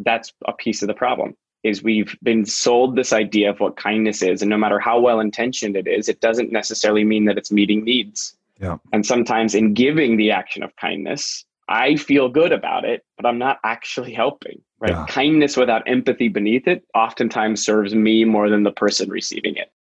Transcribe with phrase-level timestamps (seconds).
[0.00, 4.22] that's a piece of the problem is we've been sold this idea of what kindness
[4.22, 7.50] is and no matter how well intentioned it is it doesn't necessarily mean that it's
[7.50, 8.76] meeting needs yeah.
[8.92, 13.38] and sometimes in giving the action of kindness i feel good about it but i'm
[13.38, 15.06] not actually helping right yeah.
[15.08, 19.72] kindness without empathy beneath it oftentimes serves me more than the person receiving it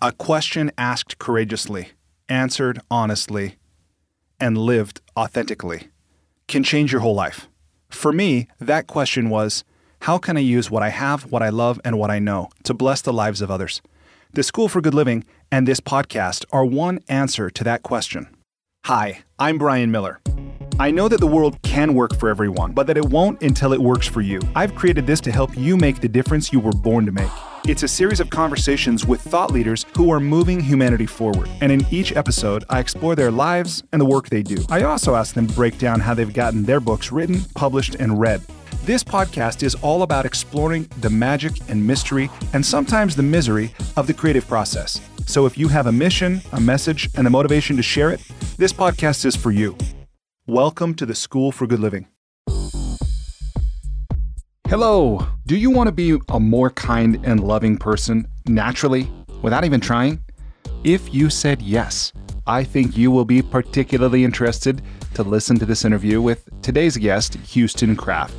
[0.00, 1.88] a question asked courageously
[2.28, 3.56] answered honestly
[4.38, 5.88] and lived authentically
[6.46, 7.48] can change your whole life
[7.90, 9.64] for me that question was
[10.02, 12.74] how can I use what I have, what I love, and what I know to
[12.74, 13.82] bless the lives of others?
[14.32, 18.28] The School for Good Living and this podcast are one answer to that question.
[18.84, 20.20] Hi, I'm Brian Miller.
[20.80, 23.80] I know that the world can work for everyone, but that it won't until it
[23.80, 24.40] works for you.
[24.54, 27.30] I've created this to help you make the difference you were born to make.
[27.66, 31.50] It's a series of conversations with thought leaders who are moving humanity forward.
[31.60, 34.64] And in each episode, I explore their lives and the work they do.
[34.70, 38.20] I also ask them to break down how they've gotten their books written, published, and
[38.20, 38.40] read.
[38.84, 44.06] This podcast is all about exploring the magic and mystery, and sometimes the misery, of
[44.06, 45.00] the creative process.
[45.26, 48.20] So if you have a mission, a message, and the motivation to share it,
[48.58, 49.76] this podcast is for you.
[50.48, 52.06] Welcome to the School for Good Living.
[54.66, 55.26] Hello.
[55.44, 59.10] Do you want to be a more kind and loving person naturally
[59.42, 60.24] without even trying?
[60.84, 62.14] If you said yes,
[62.46, 64.80] I think you will be particularly interested
[65.12, 68.34] to listen to this interview with today's guest, Houston Kraft.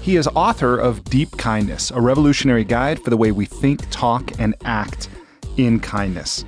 [0.00, 4.32] He is author of Deep Kindness, a revolutionary guide for the way we think, talk,
[4.40, 5.08] and act
[5.56, 6.44] in kindness.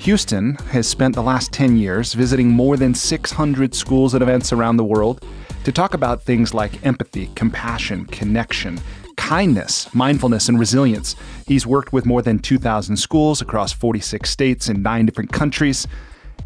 [0.00, 4.78] Houston has spent the last 10 years visiting more than 600 schools and events around
[4.78, 5.22] the world
[5.64, 8.80] to talk about things like empathy, compassion, connection,
[9.16, 11.16] kindness, mindfulness, and resilience.
[11.46, 15.86] He's worked with more than 2,000 schools across 46 states and nine different countries,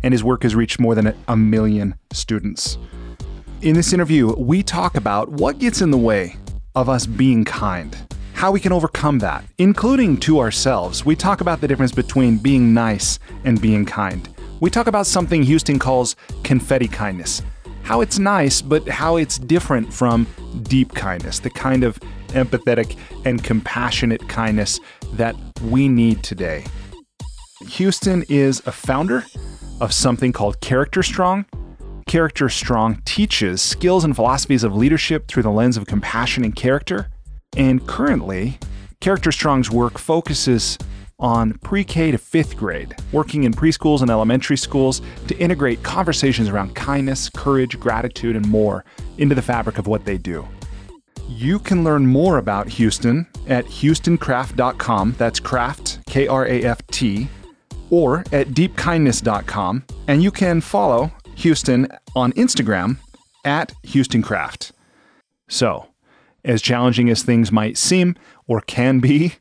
[0.02, 2.76] and his work has reached more than a million students.
[3.62, 6.34] In this interview, we talk about what gets in the way
[6.74, 7.96] of us being kind,
[8.34, 11.04] how we can overcome that, including to ourselves.
[11.04, 14.28] We talk about the difference between being nice and being kind.
[14.60, 17.42] We talk about something Houston calls confetti kindness,
[17.82, 20.26] how it's nice, but how it's different from
[20.62, 21.98] deep kindness, the kind of
[22.28, 24.80] empathetic and compassionate kindness
[25.14, 26.64] that we need today.
[27.68, 29.24] Houston is a founder
[29.80, 31.46] of something called Character Strong,
[32.06, 37.08] Character Strong teaches skills and philosophies of leadership through the lens of compassion and character.
[37.56, 38.58] And currently,
[39.00, 40.78] Character Strong's work focuses
[41.18, 46.48] on pre K to fifth grade, working in preschools and elementary schools to integrate conversations
[46.48, 48.84] around kindness, courage, gratitude, and more
[49.18, 50.46] into the fabric of what they do.
[51.28, 57.28] You can learn more about Houston at houstonkraft.com, That's Kraft, K R A F T,
[57.90, 59.84] or at deepkindness.com.
[60.08, 62.98] And you can follow Houston on Instagram
[63.44, 64.72] at HoustonKraft.
[65.48, 65.88] So,
[66.44, 68.16] as challenging as things might seem
[68.46, 69.34] or can be,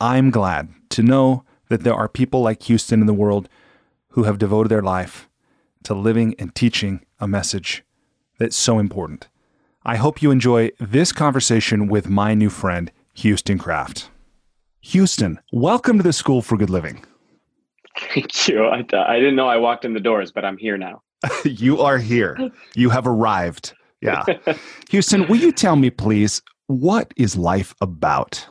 [0.00, 3.48] I'm glad to know that there are people like Houston in the world
[4.10, 5.28] who have devoted their life
[5.84, 7.84] to living and teaching a message
[8.38, 9.28] that's so important.
[9.84, 14.10] I hope you enjoy this conversation with my new friend, Houston Kraft.
[14.80, 17.04] Houston, welcome to the School for Good Living.
[18.14, 18.64] Thank you.
[18.64, 21.02] I, I didn't know I walked in the doors, but I'm here now.
[21.44, 22.36] you are here.
[22.74, 23.74] You have arrived.
[24.00, 24.24] Yeah.
[24.90, 28.46] Houston, will you tell me, please, what is life about?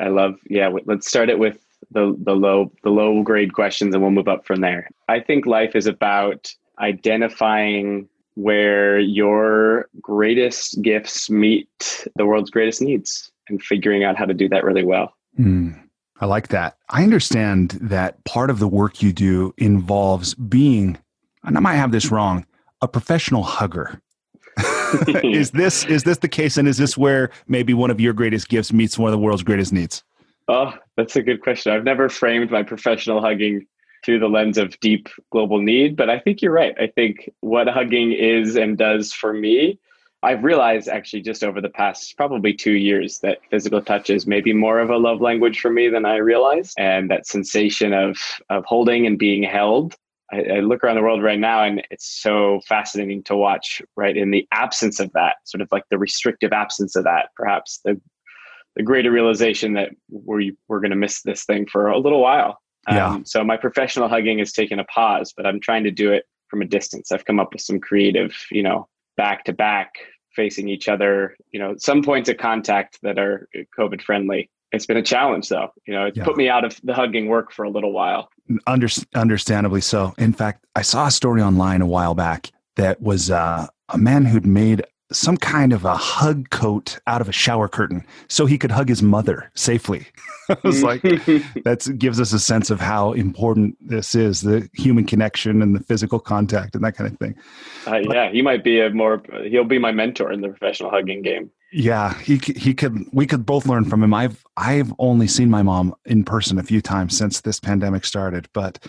[0.00, 1.58] I love, yeah, let's start it with
[1.90, 4.88] the, the low the low grade questions and we'll move up from there.
[5.08, 13.30] I think life is about identifying where your greatest gifts meet the world's greatest needs
[13.48, 15.14] and figuring out how to do that really well.
[15.38, 15.78] Mm,
[16.20, 16.78] I like that.
[16.88, 20.96] I understand that part of the work you do involves being
[21.44, 22.46] and I might have this wrong,
[22.80, 24.00] a professional hugger.
[25.24, 28.48] is this is this the case and is this where maybe one of your greatest
[28.48, 30.02] gifts meets one of the world's greatest needs?
[30.48, 31.72] Oh, that's a good question.
[31.72, 33.66] I've never framed my professional hugging
[34.04, 36.74] through the lens of deep global need, but I think you're right.
[36.80, 39.78] I think what hugging is and does for me,
[40.24, 44.52] I've realized actually just over the past probably two years that physical touch is maybe
[44.52, 46.74] more of a love language for me than I realized.
[46.78, 48.18] And that sensation of
[48.48, 49.96] of holding and being held
[50.32, 54.16] I, I, look around the world right now and it's so fascinating to watch right
[54.16, 58.00] in the absence of that sort of like the restrictive absence of that perhaps the
[58.76, 62.58] the greater realization that we we're going to miss this thing for a little while.
[62.88, 63.08] Yeah.
[63.08, 66.24] Um, so my professional hugging has taken a pause but i'm trying to do it
[66.48, 67.10] from a distance.
[67.10, 69.94] I've come up with some creative you know back to back
[70.36, 74.96] facing each other you know some points of contact that are covid friendly it's been
[74.96, 75.72] a challenge though.
[75.86, 76.24] You know it yeah.
[76.24, 78.28] put me out of the hugging work for a little while.
[78.66, 80.14] Under, understandably so.
[80.18, 84.24] In fact i saw a story online a while back that was uh, a man
[84.24, 88.58] who'd made some kind of a hug coat out of a shower curtain so he
[88.58, 90.06] could hug his mother safely.
[90.48, 91.02] I was like,
[91.64, 95.80] that gives us a sense of how important this is the human connection and the
[95.80, 97.34] physical contact and that kind of thing.
[97.86, 101.22] Uh, yeah, he might be a more, he'll be my mentor in the professional hugging
[101.22, 101.50] game.
[101.74, 104.12] Yeah, he he could we could both learn from him.
[104.12, 108.46] I've I've only seen my mom in person a few times since this pandemic started,
[108.52, 108.86] but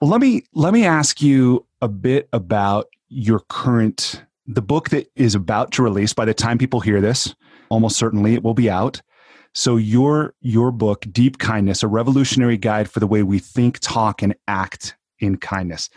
[0.00, 5.34] let me let me ask you a bit about your current the book that is
[5.34, 7.34] about to release by the time people hear this
[7.72, 9.00] almost certainly it will be out.
[9.54, 14.22] So your your book deep kindness a revolutionary guide for the way we think talk
[14.22, 15.88] and act in kindness.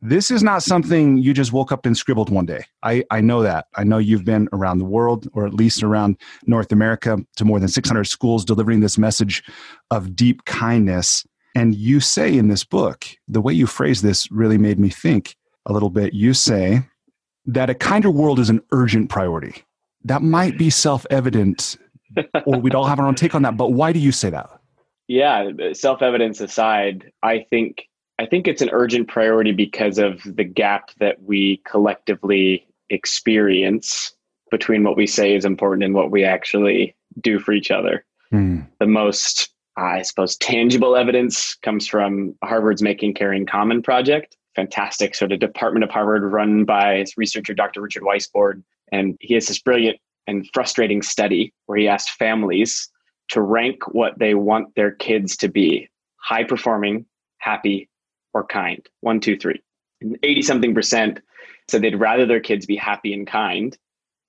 [0.00, 2.64] This is not something you just woke up and scribbled one day.
[2.82, 3.66] I i know that.
[3.74, 6.16] I know you've been around the world or at least around
[6.46, 9.42] north america to more than 600 schools delivering this message
[9.90, 11.26] of deep kindness.
[11.56, 15.36] And you say in this book the way you phrase this really made me think
[15.64, 16.14] a little bit.
[16.14, 16.82] You say
[17.46, 19.64] that a kinder world is an urgent priority.
[20.04, 21.76] That might be self evident,
[22.46, 23.56] or we'd all have our own take on that.
[23.56, 24.50] But why do you say that?
[25.08, 27.88] Yeah, self evidence aside, I think
[28.18, 34.12] I think it's an urgent priority because of the gap that we collectively experience
[34.50, 38.04] between what we say is important and what we actually do for each other.
[38.30, 38.60] Hmm.
[38.80, 45.30] The most, I suppose, tangible evidence comes from Harvard's Making Caring Common project, fantastic sort
[45.30, 47.82] of department of Harvard run by his researcher, Dr.
[47.82, 48.64] Richard Weissbourd.
[48.90, 52.90] And he has this brilliant and frustrating study where he asked families
[53.30, 57.06] to rank what they want their kids to be high performing,
[57.38, 57.88] happy,
[58.34, 58.84] or kind.
[59.00, 59.62] One, two, three.
[60.00, 61.20] And 80 something percent
[61.68, 63.76] said they'd rather their kids be happy and kind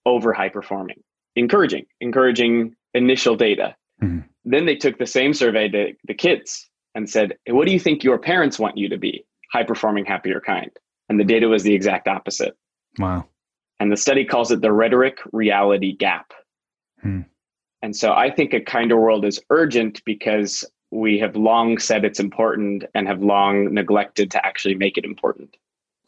[0.05, 1.01] over high performing.
[1.35, 3.75] Encouraging, encouraging initial data.
[4.01, 4.19] Mm-hmm.
[4.45, 8.03] Then they took the same survey to the kids and said, What do you think
[8.03, 9.25] your parents want you to be?
[9.51, 10.71] High performing, happier kind.
[11.09, 12.57] And the data was the exact opposite.
[12.99, 13.27] Wow.
[13.79, 16.33] And the study calls it the rhetoric reality gap.
[17.01, 17.21] Hmm.
[17.81, 22.19] And so I think a kinder world is urgent because we have long said it's
[22.19, 25.55] important and have long neglected to actually make it important.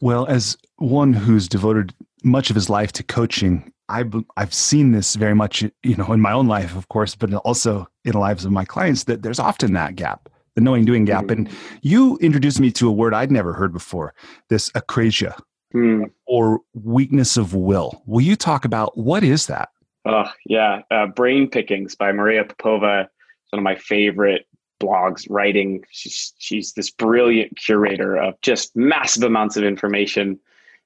[0.00, 1.94] Well, as one who's devoted
[2.24, 6.20] much of his life to coaching, I've, I've seen this very much, you know, in
[6.20, 9.38] my own life, of course, but also in the lives of my clients, that there's
[9.38, 11.24] often that gap the knowing doing gap.
[11.24, 11.30] Mm.
[11.30, 11.50] And
[11.82, 14.14] you introduced me to a word I'd never heard before
[14.48, 15.38] this akrasia
[15.74, 16.10] mm.
[16.26, 18.02] or weakness of will.
[18.06, 19.70] Will you talk about what is that?
[20.04, 20.82] Oh, yeah.
[20.90, 23.02] Uh, Brain Pickings by Maria Popova.
[23.02, 24.46] It's one of my favorite
[24.80, 25.84] blogs writing.
[25.90, 30.38] She's, she's this brilliant curator of just massive amounts of information.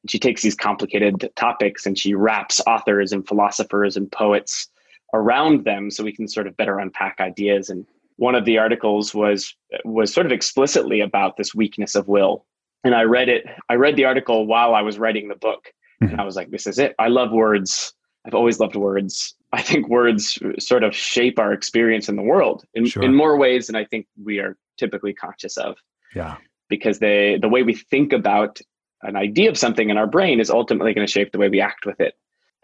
[0.03, 4.69] And she takes these complicated topics and she wraps authors and philosophers and poets
[5.13, 9.15] around them so we can sort of better unpack ideas and one of the articles
[9.15, 12.47] was was sort of explicitly about this weakness of will.
[12.85, 15.73] And i read it i read the article while i was writing the book.
[16.03, 16.13] Mm-hmm.
[16.13, 16.95] and i was like this is it.
[16.99, 17.93] I love words.
[18.27, 19.35] I've always loved words.
[19.53, 23.03] I think words sort of shape our experience in the world in, sure.
[23.03, 25.77] in more ways than i think we are typically conscious of.
[26.15, 26.37] Yeah.
[26.69, 28.61] Because they the way we think about
[29.03, 31.61] an idea of something in our brain is ultimately going to shape the way we
[31.61, 32.15] act with it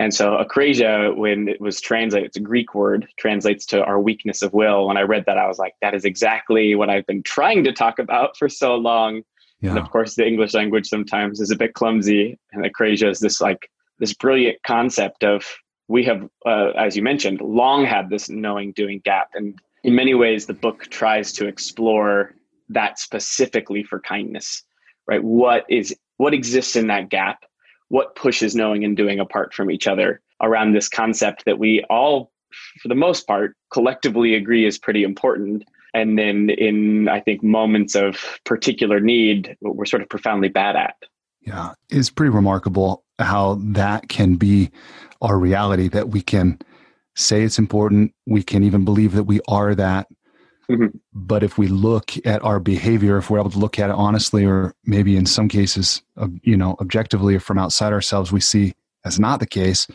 [0.00, 4.40] and so akrasia, when it was translated, it's a Greek word, translates to our weakness
[4.40, 4.86] of will.
[4.86, 7.72] When I read that, I was like, that is exactly what I've been trying to
[7.72, 9.20] talk about for so long.
[9.60, 9.70] Yeah.
[9.70, 12.38] And of course, the English language sometimes is a bit clumsy.
[12.50, 15.44] And akrasia is this like this brilliant concept of
[15.86, 19.28] we have, uh, as you mentioned, long had this knowing doing gap.
[19.34, 22.34] And in many ways, the book tries to explore
[22.70, 24.64] that specifically for kindness,
[25.06, 25.22] right?
[25.22, 27.44] What is what exists in that gap
[27.90, 32.32] what pushes knowing and doing apart from each other around this concept that we all,
[32.80, 35.64] for the most part, collectively agree is pretty important.
[35.92, 40.94] And then in, I think, moments of particular need, we're sort of profoundly bad at.
[41.40, 44.70] Yeah, it's pretty remarkable how that can be
[45.20, 46.58] our reality that we can
[47.16, 48.14] say it's important.
[48.26, 50.06] We can even believe that we are that.
[50.70, 50.96] Mm-hmm.
[51.12, 54.44] But if we look at our behavior, if we're able to look at it honestly,
[54.44, 56.02] or maybe in some cases,
[56.42, 58.74] you know, objectively or from outside ourselves, we see
[59.04, 59.86] that's not the case.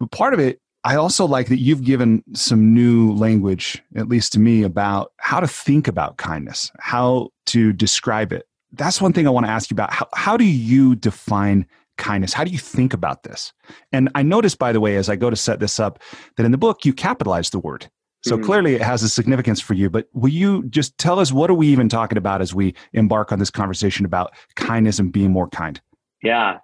[0.00, 4.32] But part of it, I also like that you've given some new language, at least
[4.34, 8.46] to me, about how to think about kindness, how to describe it.
[8.72, 9.92] That's one thing I want to ask you about.
[9.92, 12.32] How, how do you define kindness?
[12.32, 13.52] How do you think about this?
[13.92, 16.00] And I noticed, by the way, as I go to set this up,
[16.36, 17.88] that in the book you capitalize the word.
[18.24, 18.46] So mm-hmm.
[18.46, 21.54] clearly it has a significance for you, but will you just tell us what are
[21.54, 25.46] we even talking about as we embark on this conversation about kindness and being more
[25.48, 25.78] kind?
[26.22, 26.60] Yeah.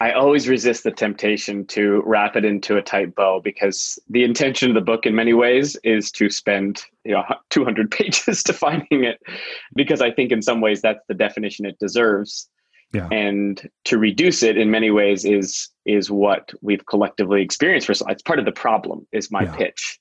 [0.00, 4.68] I always resist the temptation to wrap it into a tight bow because the intention
[4.68, 9.18] of the book in many ways is to spend, you know, 200 pages defining it
[9.74, 12.50] because I think in some ways that's the definition it deserves.
[12.92, 13.08] Yeah.
[13.10, 18.22] And to reduce it in many ways is is what we've collectively experienced for it's
[18.22, 19.56] part of the problem is my Yeah.
[19.56, 19.98] pitch.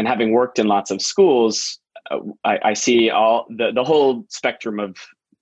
[0.00, 1.78] And having worked in lots of schools,
[2.10, 4.96] uh, I, I see all the, the whole spectrum of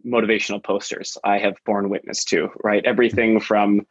[0.05, 2.85] motivational posters I have borne witness to, right?
[2.85, 3.87] Everything from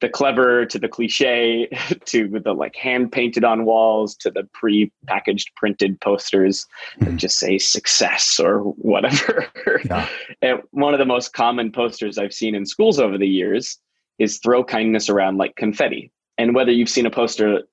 [0.00, 1.68] the clever to the cliche
[2.06, 6.66] to the like hand painted on walls to the pre-packaged printed posters
[7.00, 7.16] that Mhm.
[7.18, 9.46] just say success or whatever.
[9.84, 10.08] Yeah.
[10.40, 13.78] and one of the most common posters I've seen in schools over the years
[14.18, 16.10] is throw kindness around like confetti.
[16.38, 17.64] And whether you've seen a poster,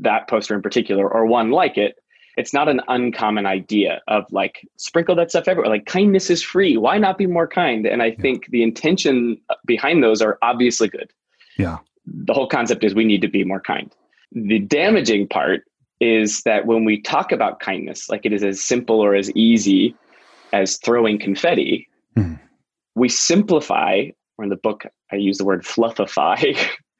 [0.00, 1.96] that poster in particular, or one like it,
[2.36, 5.68] it's not an uncommon idea of like sprinkle that stuff everywhere.
[5.70, 6.76] Like kindness is free.
[6.76, 7.86] Why not be more kind?
[7.86, 9.36] And I think the intention
[9.66, 11.10] behind those are obviously good.
[11.58, 11.78] Yeah.
[12.06, 13.94] The whole concept is we need to be more kind.
[14.32, 15.64] The damaging part
[16.00, 19.94] is that when we talk about kindness, like it is as simple or as easy
[20.52, 21.86] as throwing confetti,
[22.16, 22.40] Mhm.
[22.94, 24.06] we simplify,
[24.38, 26.56] or in the book, I use the word fluffify,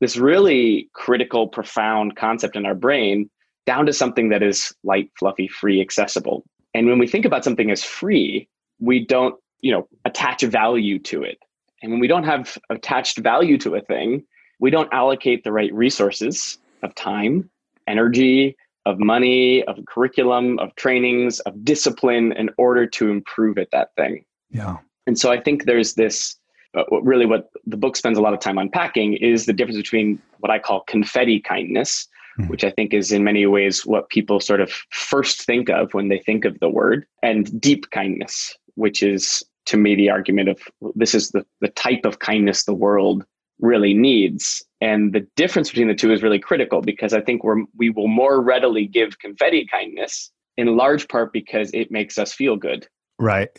[0.00, 3.28] this really critical, profound concept in our brain
[3.66, 6.44] down to something that is light, fluffy, free, accessible.
[6.74, 8.48] And when we think about something as free,
[8.80, 11.38] we don't, you know, attach value to it.
[11.82, 14.24] And when we don't have attached value to a thing,
[14.60, 17.50] we don't allocate the right resources of time,
[17.86, 23.94] energy, of money, of curriculum, of trainings, of discipline in order to improve at that
[23.96, 24.24] thing.
[24.50, 24.78] Yeah.
[25.06, 26.36] And so I think there's this
[26.78, 30.20] uh, really what the book spends a lot of time unpacking is the difference between
[30.38, 32.08] what I call confetti kindness,
[32.38, 32.48] Mhm.
[32.48, 36.08] which I think is in many ways what people sort of first think of when
[36.08, 40.60] they think of the word, and deep kindness, which is to me the argument of
[40.94, 43.24] this is the, the type of kindness the world
[43.60, 44.64] really needs.
[44.80, 48.08] And the difference between the two is really critical because I think we're we will
[48.08, 52.86] more readily give confetti kindness in large part because it makes us feel good
[53.18, 53.50] Right.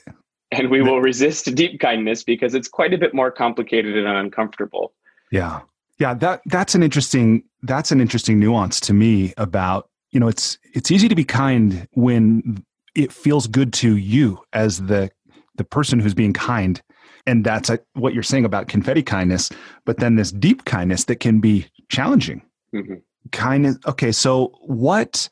[0.52, 4.94] And we will resist deep kindness because it's quite a bit more complicated and uncomfortable.
[5.32, 5.62] Yeah.
[6.00, 10.58] Yeah, that that's an interesting that's an interesting nuance to me about, you know, it's
[10.74, 12.64] it's easy to be kind when
[12.96, 15.12] it feels good to you as the
[15.56, 16.82] the person who's being kind.
[17.28, 19.52] And that's what you're saying about confetti kindness,
[19.86, 22.42] but then this deep kindness that can be challenging.
[22.74, 23.02] Mhm.
[23.32, 23.78] Kindness.
[23.86, 25.28] Okay, so what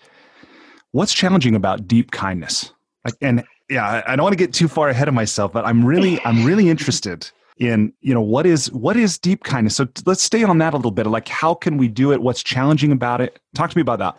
[0.92, 2.74] what's challenging about deep kindness?
[3.06, 5.84] Like and yeah, I- don't want to get too far ahead of myself, but I'm
[5.86, 10.22] really I'm really interested in you know what is what is deep kindness so let's
[10.22, 13.20] stay on that a little bit like how can we do it what's challenging about
[13.20, 14.16] it talk to me about that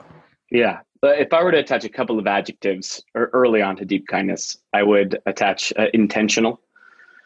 [0.50, 0.80] Yeah.
[1.00, 4.58] But if I were to attach a couple of adjectives early on to deep kindness,
[4.72, 6.60] I would attach uh, intentional.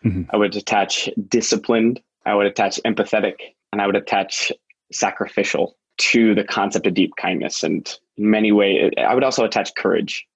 [0.05, 0.27] Mhm.
[0.31, 2.03] I would attach disciplined.
[2.27, 3.37] I would attach empathetic.
[3.73, 4.53] And I would attach
[4.93, 7.63] sacrificial to the concept of deep kindness.
[7.63, 7.89] And
[8.19, 10.27] in many ways, I would also attach courage.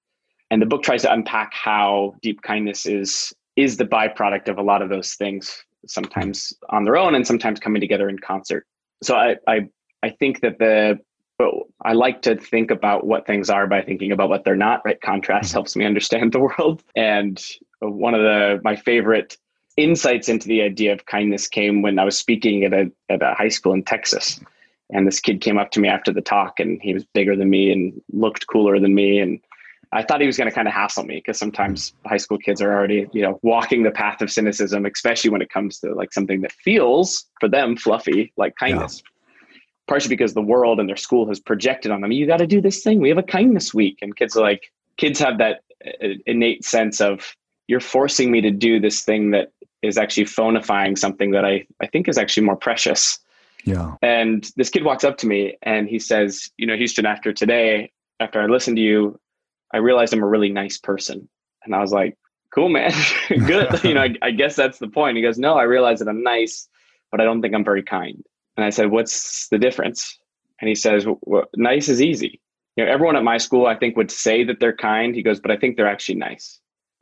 [0.49, 4.61] And the book tries to unpack how deep kindness is is the byproduct of a
[4.61, 8.65] lot of those things, sometimes on their own and sometimes coming together in concert.
[9.03, 9.67] So I I,
[10.03, 10.99] I think that the
[11.37, 14.81] but I like to think about what things are by thinking about what they're not.
[14.83, 15.55] Right, contrast mm-hmm.
[15.55, 16.83] helps me understand the world.
[16.95, 17.43] And
[17.79, 19.37] one of the my favorite
[19.75, 23.35] insights into the idea of kindness came when I was speaking at a at a
[23.35, 24.39] high school in Texas,
[24.91, 27.49] and this kid came up to me after the talk, and he was bigger than
[27.49, 29.39] me and looked cooler than me, and
[29.91, 32.61] I thought he was going to kind of hassle me because sometimes high school kids
[32.61, 36.11] are already, you know, walking the path of cynicism, especially when it comes to like
[36.13, 39.01] something that feels for them fluffy, like kindness.
[39.87, 42.59] Partially because the world and their school has projected on them, you got to do
[42.59, 42.99] this thing.
[42.99, 43.99] We have a kindness week.
[44.01, 47.35] And kids are like, kids have that uh, innate sense of,
[47.67, 49.51] you're forcing me to do this thing that
[49.81, 53.19] is actually phonifying something that I, I think is actually more precious.
[53.63, 57.31] yeah And this kid walks up to me and he says, You know, Houston, after
[57.31, 59.19] today, after I listened to you,
[59.73, 61.27] I realized I'm a really nice person.
[61.63, 62.17] And I was like,
[62.53, 62.91] Cool, man.
[63.29, 63.67] Good.
[63.83, 65.17] you know, I, I guess that's the point.
[65.17, 66.67] He goes, No, I realize that I'm nice,
[67.11, 68.23] but I don't think I'm very kind.
[68.55, 70.17] And I said, What's the difference?
[70.59, 72.41] And he says, well, Nice is easy.
[72.75, 75.15] You know, everyone at my school, I think, would say that they're kind.
[75.15, 76.59] He goes, But I think they're actually nice.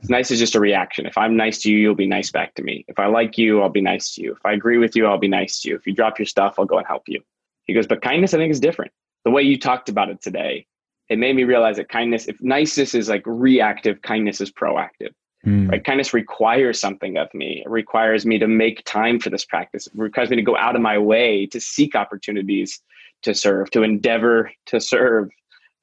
[0.08, 1.06] Nice is just a reaction.
[1.06, 2.84] If I'm nice to you, you'll be nice back to me.
[2.86, 4.32] If I like you, I'll be nice to you.
[4.32, 5.76] If I agree with you, I'll be nice to you.
[5.76, 7.22] If you drop your stuff, I'll go and help you.
[7.64, 8.92] He goes, but kindness, I think, is different.
[9.24, 10.66] The way you talked about it today,
[11.08, 15.10] it made me realize that kindness, if niceness is like reactive, kindness is proactive.
[15.46, 15.70] Mm.
[15.70, 15.84] Right?
[15.84, 17.62] Kindness requires something of me.
[17.64, 19.86] It requires me to make time for this practice.
[19.86, 22.80] It requires me to go out of my way to seek opportunities
[23.22, 25.30] to serve, to endeavor to serve,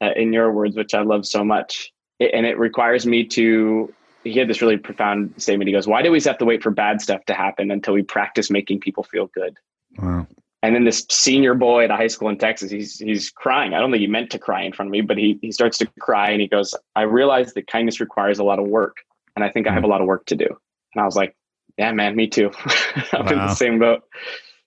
[0.01, 1.91] uh, in your words, which I love so much.
[2.19, 5.67] It, and it requires me to he had this really profound statement.
[5.67, 8.03] He goes, Why do we have to wait for bad stuff to happen until we
[8.03, 9.57] practice making people feel good?
[9.97, 10.25] wow
[10.63, 13.74] And then this senior boy at a high school in Texas, he's he's crying.
[13.74, 15.77] I don't think he meant to cry in front of me, but he he starts
[15.79, 18.98] to cry and he goes, I realize that kindness requires a lot of work.
[19.36, 20.48] And I think I have a lot of work to do.
[20.48, 21.36] And I was like,
[21.77, 22.50] Yeah, man, me too.
[23.13, 23.32] I'm wow.
[23.32, 24.03] in the same boat.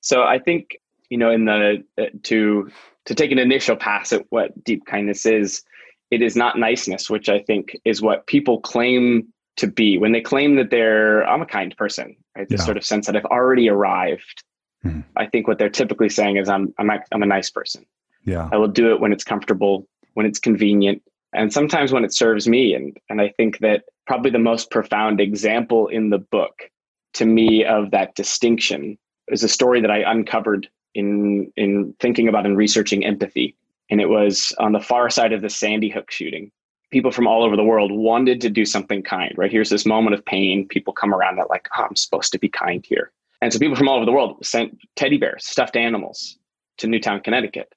[0.02, 0.76] So I think
[1.10, 2.70] you know, in the uh, to
[3.06, 5.62] to take an initial pass at what deep kindness is,
[6.10, 10.20] it is not niceness, which I think is what people claim to be when they
[10.20, 12.48] claim that they're I'm a kind person, right?
[12.48, 12.64] This yeah.
[12.64, 14.44] sort of sense that I've already arrived.
[14.86, 15.00] Mm-hmm.
[15.16, 17.84] I think what they're typically saying is I'm I'm I'm a nice person.
[18.24, 21.02] Yeah, I will do it when it's comfortable, when it's convenient,
[21.32, 22.74] and sometimes when it serves me.
[22.74, 26.70] And and I think that probably the most profound example in the book
[27.14, 32.46] to me of that distinction is a story that I uncovered in in thinking about
[32.46, 33.56] and researching empathy.
[33.90, 36.50] And it was on the far side of the Sandy Hook shooting.
[36.90, 39.50] People from all over the world wanted to do something kind, right?
[39.50, 40.66] Here's this moment of pain.
[40.66, 43.12] People come around that, like, oh, I'm supposed to be kind here.
[43.42, 46.38] And so people from all over the world sent teddy bears, stuffed animals
[46.78, 47.72] to Newtown, Connecticut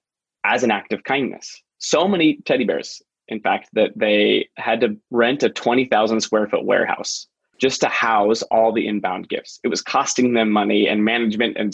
[0.46, 1.62] as an act of kindness.
[1.80, 6.66] So many teddy bears, in fact, that they had to rent a 20,000 square foot
[6.66, 7.28] warehouse
[7.60, 9.60] just to house all the inbound gifts.
[9.64, 11.74] It was costing them money and management and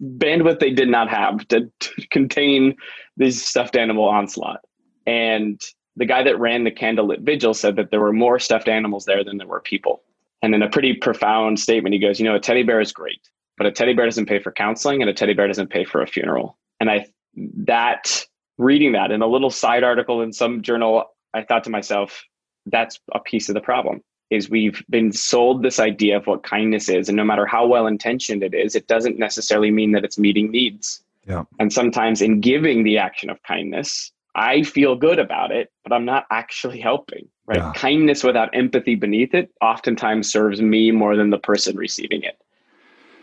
[0.00, 2.76] bandwidth they did not have to, to contain
[3.16, 4.60] this stuffed animal onslaught.
[5.06, 5.60] And
[5.96, 9.24] the guy that ran the candlelit vigil said that there were more stuffed animals there
[9.24, 10.02] than there were people.
[10.42, 13.20] And in a pretty profound statement, he goes, You know, a teddy bear is great,
[13.56, 16.02] but a teddy bear doesn't pay for counseling and a teddy bear doesn't pay for
[16.02, 16.58] a funeral.
[16.80, 18.24] And I, that,
[18.58, 22.22] reading that in a little side article in some journal, I thought to myself,
[22.66, 26.88] that's a piece of the problem is we've been sold this idea of what kindness
[26.88, 30.18] is and no matter how well intentioned it is it doesn't necessarily mean that it's
[30.18, 31.44] meeting needs yeah.
[31.58, 36.04] and sometimes in giving the action of kindness i feel good about it but i'm
[36.04, 37.58] not actually helping right?
[37.58, 37.72] Yeah.
[37.74, 42.38] kindness without empathy beneath it oftentimes serves me more than the person receiving it.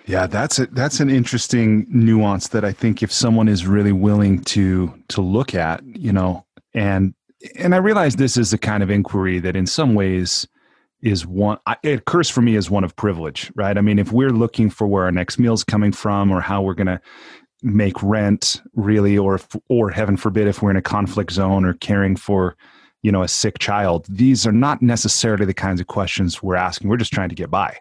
[0.06, 4.44] Yeah that's a, that's an interesting nuance that i think if someone is really willing
[4.44, 7.14] to to look at you know and
[7.56, 10.46] and i realize this is the kind of inquiry that in some ways
[11.02, 13.78] is one it occurs for me as one of privilege right?
[13.78, 16.62] I mean if we're looking for where our next meal is coming from or how
[16.62, 17.00] we're going to
[17.62, 21.74] make rent really or if, or heaven forbid if we're in a conflict zone or
[21.76, 22.58] caring for
[23.04, 26.90] you know a sick child these are not necessarily the kinds of questions we're asking
[26.90, 27.78] we're just trying to get by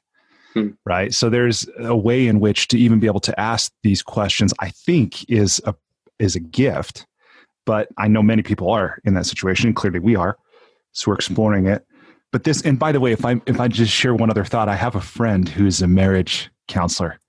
[0.52, 0.68] hmm.
[0.84, 4.52] right so there's a way in which to even be able to ask these questions
[4.58, 5.74] i think is a
[6.18, 7.06] is a gift
[7.64, 10.36] but i know many people are in that situation clearly we are
[10.92, 11.86] so we're exploring it
[12.32, 14.68] but this, and by the way, if I if I just share one other thought,
[14.68, 17.20] I have a friend who's a marriage counselor,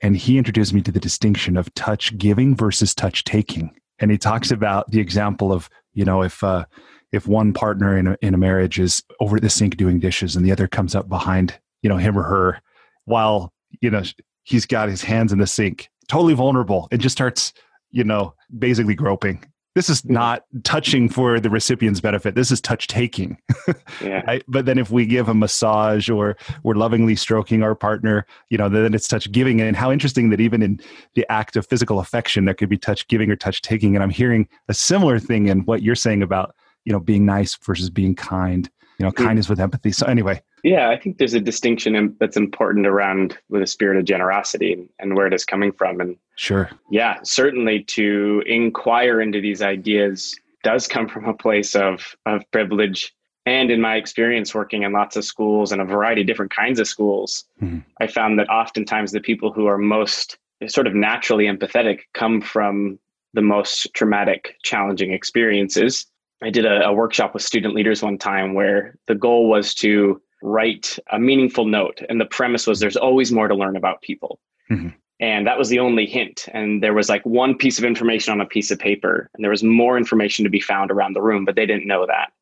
[0.00, 3.74] and he introduced me to the distinction of touch giving versus touch taking.
[3.98, 6.64] And he talks about the example of you know if uh,
[7.12, 10.34] if one partner in a, in a marriage is over at the sink doing dishes
[10.34, 12.60] and the other comes up behind you know him or her
[13.04, 14.02] while you know
[14.44, 17.52] he's got his hands in the sink, totally vulnerable, and just starts
[17.90, 19.44] you know basically groping.
[19.74, 20.14] This is mm-hmm.
[20.14, 22.34] not touching for the recipient's benefit.
[22.34, 23.38] This is touch taking
[24.02, 24.20] yeah.
[24.26, 24.42] right?
[24.46, 28.68] but then if we give a massage or we're lovingly stroking our partner you know
[28.68, 30.80] then it's touch giving and how interesting that even in
[31.14, 34.10] the act of physical affection there could be touch giving or touch taking and i'm
[34.10, 38.14] hearing a similar thing in what you're saying about you know being nice versus being
[38.14, 42.36] kind you know kindness with empathy so anyway yeah, I think there's a distinction that's
[42.36, 46.00] important around with a spirit of generosity and where it is coming from.
[46.00, 52.14] And sure, yeah, certainly to inquire into these ideas does come from a place of
[52.26, 53.12] of privilege.
[53.44, 56.78] And in my experience working in lots of schools and a variety of different kinds
[56.78, 57.80] of schools, mm-hmm.
[58.00, 63.00] I found that oftentimes the people who are most sort of naturally empathetic come from
[63.34, 66.06] the most traumatic, challenging experiences.
[66.42, 70.20] I did a, a workshop with student leaders one time where the goal was to
[70.42, 72.02] write a meaningful note.
[72.08, 74.40] And the premise was there's always more to learn about people.
[74.70, 74.88] Mm-hmm.
[75.20, 76.48] And that was the only hint.
[76.52, 79.52] And there was like one piece of information on a piece of paper, and there
[79.52, 82.32] was more information to be found around the room, but they didn't know that.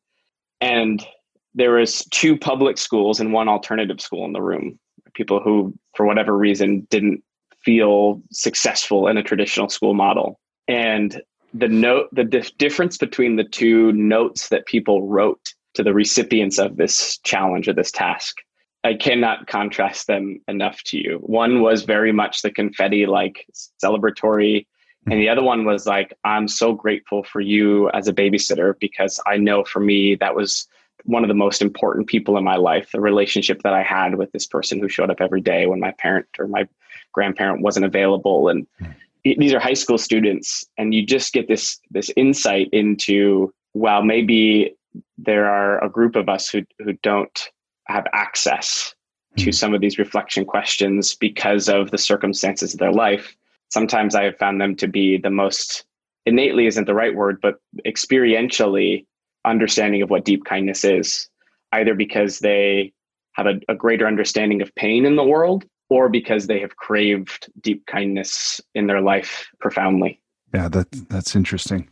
[0.61, 1.05] And
[1.53, 4.79] there was two public schools and one alternative school in the room.
[5.13, 7.23] People who, for whatever reason, didn't
[7.63, 10.39] feel successful in a traditional school model.
[10.67, 11.21] And
[11.53, 16.59] the note, the dif- difference between the two notes that people wrote to the recipients
[16.59, 18.37] of this challenge or this task.
[18.83, 21.19] I cannot contrast them enough to you.
[21.21, 23.45] One was very much the confetti like
[23.83, 24.65] celebratory,
[25.09, 29.19] and the other one was like, I'm so grateful for you as a babysitter because
[29.25, 30.67] I know for me that was
[31.05, 34.31] one of the most important people in my life, the relationship that I had with
[34.31, 36.67] this person who showed up every day when my parent or my
[37.13, 38.49] grandparent wasn't available.
[38.49, 38.91] And hmm.
[39.23, 44.75] These are high school students, and you just get this this insight into well, maybe
[45.17, 47.49] there are a group of us who who don't
[47.87, 48.93] have access
[49.37, 49.53] to mm.
[49.53, 53.35] some of these reflection questions because of the circumstances of their life.
[53.69, 55.85] Sometimes I have found them to be the most
[56.25, 57.55] innately isn't the right word, but
[57.85, 59.05] experientially
[59.45, 61.29] understanding of what deep kindness is,
[61.71, 62.93] either because they
[63.33, 67.51] have a, a greater understanding of pain in the world or because they have craved
[67.59, 70.21] deep kindness in their life profoundly.
[70.53, 71.89] Yeah, that that's interesting.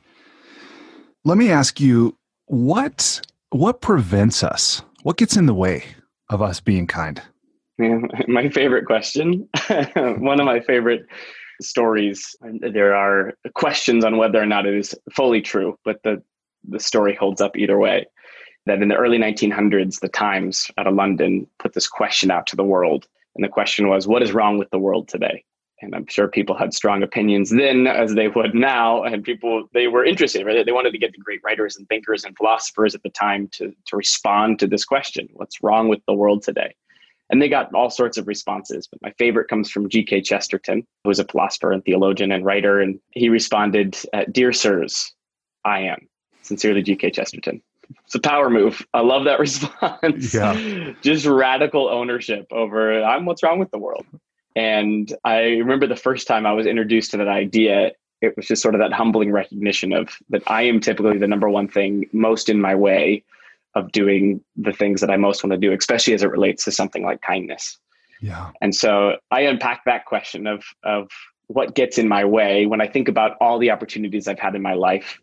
[1.26, 4.82] Let me ask you what what prevents us?
[5.04, 5.84] What gets in the way
[6.30, 7.22] of us being kind?
[7.78, 9.50] Yeah, my favorite question.
[9.96, 11.06] One of my favorite
[11.62, 12.38] stories.
[12.42, 16.24] There are questions on whether or not it is fully true, but the
[16.70, 18.06] the story holds up either way.
[18.66, 22.56] That in the early 1900s, the Times out of London put this question out to
[22.56, 25.44] the world and the question was, what is wrong with the world today?
[25.82, 29.04] And I'm sure people had strong opinions then as they would now.
[29.04, 30.66] And people, they were interested, right?
[30.66, 33.72] They wanted to get the great writers and thinkers and philosophers at the time to,
[33.86, 36.76] to respond to this question What's wrong with the world today?
[37.30, 38.88] And they got all sorts of responses.
[38.88, 40.22] But my favorite comes from G.K.
[40.22, 42.82] Chesterton, who was a philosopher and theologian and writer.
[42.82, 45.14] And he responded, uh, Dear sirs,
[45.64, 46.08] I am.
[46.42, 47.12] Sincerely, G.K.
[47.12, 47.62] Chesterton
[48.06, 48.86] it's a power move.
[48.94, 50.34] I love that response.
[50.34, 50.94] Yeah.
[51.02, 54.06] Just radical ownership over I'm what's wrong with the world.
[54.56, 58.62] And I remember the first time I was introduced to that idea, it was just
[58.62, 62.50] sort of that humbling recognition of that I am typically the number one thing most
[62.50, 63.24] in my way
[63.76, 66.72] of doing the things that I most want to do, especially as it relates to
[66.72, 67.78] something like kindness.
[68.22, 68.50] Yeah.
[68.62, 71.10] And so I unpack that question of of
[71.48, 74.62] what gets in my way when I think about all the opportunities I've had in
[74.62, 75.20] my life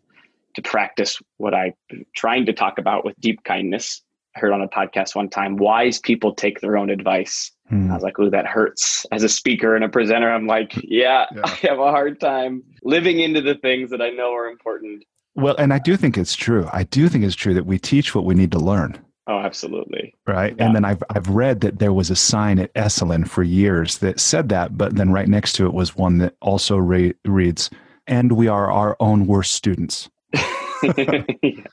[0.57, 1.73] to practice what I'm
[2.15, 4.01] trying to talk about with deep kindness.
[4.35, 7.51] I heard on a podcast one time, wise people take their own advice.
[7.69, 7.91] Hmm.
[7.91, 9.05] I was like, oh, that hurts.
[9.11, 12.63] As a speaker and a presenter, I'm like, yeah, yeah, I have a hard time
[12.81, 15.03] living into the things that I know are important.
[15.35, 16.67] Well, and I do think it's true.
[16.73, 18.97] I do think it's true that we teach what we need to learn.
[19.27, 20.15] Oh, absolutely.
[20.25, 20.55] Right.
[20.57, 20.65] Yeah.
[20.65, 24.19] And then I've, I've read that there was a sign at Esalen for years that
[24.19, 27.69] said that, but then right next to it was one that also re- reads,
[28.07, 30.09] and we are our own worst students.
[30.97, 31.63] yeah.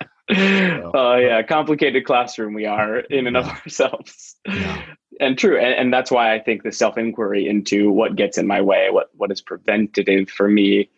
[0.94, 3.40] Oh yeah, complicated classroom we are in and yeah.
[3.40, 4.36] of ourselves.
[4.46, 4.82] Yeah.
[5.20, 8.46] And true, and, and that's why I think the self inquiry into what gets in
[8.46, 10.88] my way, what what is preventative for me.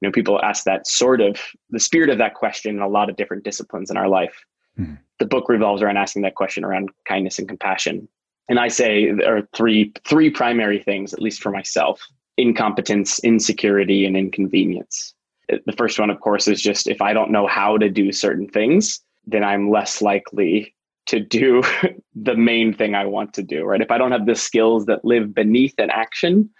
[0.00, 1.40] You know, people ask that sort of
[1.70, 4.44] the spirit of that question in a lot of different disciplines in our life.
[4.78, 4.98] Mm.
[5.18, 8.06] The book revolves around asking that question around kindness and compassion.
[8.48, 12.00] And I say there are three three primary things, at least for myself:
[12.36, 15.14] incompetence, insecurity, and inconvenience
[15.48, 18.48] the first one, of course, is just if I don't know how to do certain
[18.48, 20.74] things, then I'm less likely
[21.06, 21.62] to do
[22.14, 23.80] the main thing I want to do, right?
[23.80, 26.50] If I don't have the skills that live beneath an action,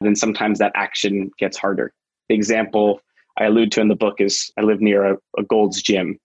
[0.00, 1.92] then sometimes that action gets harder.
[2.28, 3.00] The example
[3.38, 6.18] I allude to in the book is I live near a, a Gold's Gym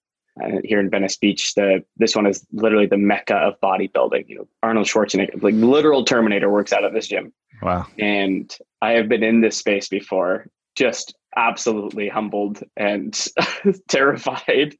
[0.43, 1.53] uh, here in Venice Beach.
[1.53, 4.27] The this one is literally the mecca of bodybuilding.
[4.27, 7.33] You know, Arnold Schwarzenegger, like literal Terminator, works out of this gym.
[7.61, 7.87] Wow!
[7.97, 13.27] And I have been in this space before, just absolutely humbled and
[13.87, 14.75] terrified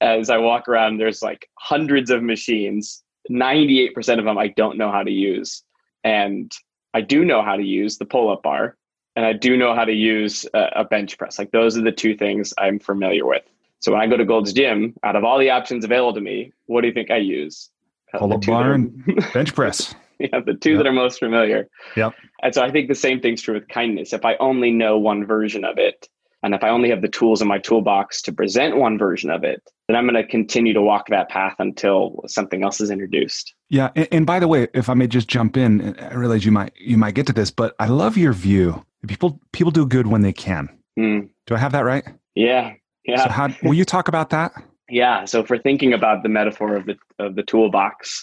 [0.00, 0.98] as I walk around.
[0.98, 3.02] There's like hundreds of machines.
[3.30, 5.62] 98% of them I don't know how to use.
[6.02, 6.52] And
[6.92, 8.76] I do know how to use the pull up bar
[9.16, 11.38] and I do know how to use a, a, bench press.
[11.38, 13.44] Like those are the two things I'm familiar with.
[13.78, 16.52] So when I go to Gold's Gym, out of all the options available to me,
[16.66, 17.70] what do you think I use?
[18.12, 19.94] Uh, pull up bar and bench press.
[20.18, 20.78] yeah, the two yep.
[20.78, 21.68] that are most familiar.
[21.96, 22.14] Yep.
[22.42, 24.12] And so I think the same thing's true with kindness.
[24.12, 26.08] If I only know one version of it,
[26.44, 29.44] and if I only have the tools in my toolbox to present one version of
[29.44, 33.54] it, then I'm going to continue to walk that path until something else is introduced.
[33.70, 36.52] Yeah, and, and, by the way, if I may just jump in, I realize you
[36.52, 38.84] might you might get to this, but I love your view.
[39.08, 40.68] People people do good when they can.
[40.98, 41.30] Mm.
[41.46, 42.04] Do I have that right?
[42.34, 42.74] Yeah,
[43.06, 43.24] yeah.
[43.24, 44.52] So how will you talk about that?
[44.90, 45.24] Yeah.
[45.24, 48.22] So for thinking about the metaphor of the of the toolbox,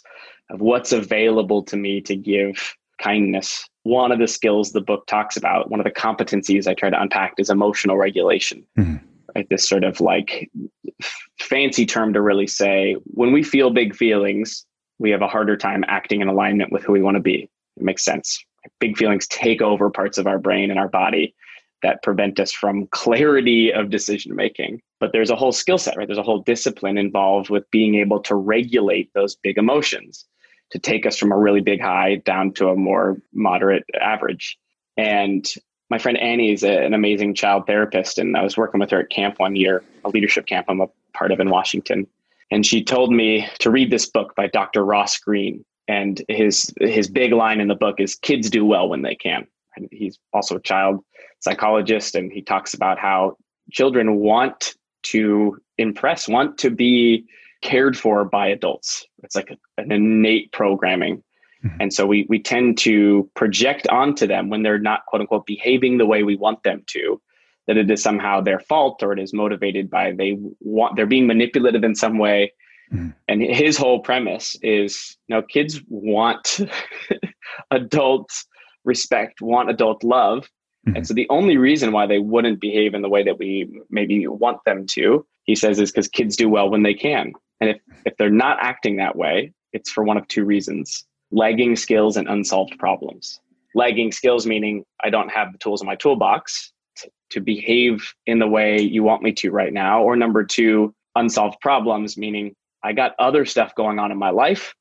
[0.51, 3.67] of what's available to me to give kindness.
[3.83, 7.01] One of the skills the book talks about, one of the competencies I try to
[7.01, 8.63] unpack is emotional regulation.
[8.77, 9.05] Mm-hmm.
[9.35, 9.49] Right?
[9.49, 10.51] This sort of like
[11.39, 14.65] fancy term to really say when we feel big feelings,
[14.99, 17.49] we have a harder time acting in alignment with who we want to be.
[17.77, 18.43] It makes sense.
[18.79, 21.33] Big feelings take over parts of our brain and our body
[21.81, 24.81] that prevent us from clarity of decision making.
[24.99, 26.07] But there's a whole skill set, right?
[26.07, 30.27] There's a whole discipline involved with being able to regulate those big emotions
[30.71, 34.57] to take us from a really big high down to a more moderate average.
[34.97, 35.45] And
[35.89, 39.01] my friend Annie is a, an amazing child therapist, and I was working with her
[39.01, 42.07] at camp one year, a leadership camp I'm a part of in Washington.
[42.49, 44.85] And she told me to read this book by Dr.
[44.85, 45.63] Ross Greene.
[45.87, 49.47] And his his big line in the book is kids do well when they can.
[49.75, 51.03] And he's also a child
[51.39, 53.37] psychologist, and he talks about how
[53.71, 57.25] children want to impress, want to be
[57.61, 59.05] cared for by adults.
[59.23, 61.23] It's like a, an innate programming.
[61.63, 61.77] Mm-hmm.
[61.79, 65.97] And so we we tend to project onto them when they're not quote unquote behaving
[65.97, 67.21] the way we want them to,
[67.67, 71.27] that it is somehow their fault or it is motivated by they want they're being
[71.27, 72.51] manipulative in some way
[72.93, 73.13] Mm.
[73.27, 76.59] And his whole premise is you know, kids want
[77.71, 78.31] adult
[78.83, 80.49] respect, want adult love.
[80.87, 80.97] Mm-hmm.
[80.97, 84.27] And so the only reason why they wouldn't behave in the way that we maybe
[84.27, 87.33] want them to, he says, is because kids do well when they can.
[87.61, 91.77] And if, if they're not acting that way, it's for one of two reasons lagging
[91.77, 93.39] skills and unsolved problems.
[93.73, 98.39] Lagging skills meaning I don't have the tools in my toolbox to, to behave in
[98.39, 100.03] the way you want me to right now.
[100.03, 104.73] Or number two, unsolved problems meaning I got other stuff going on in my life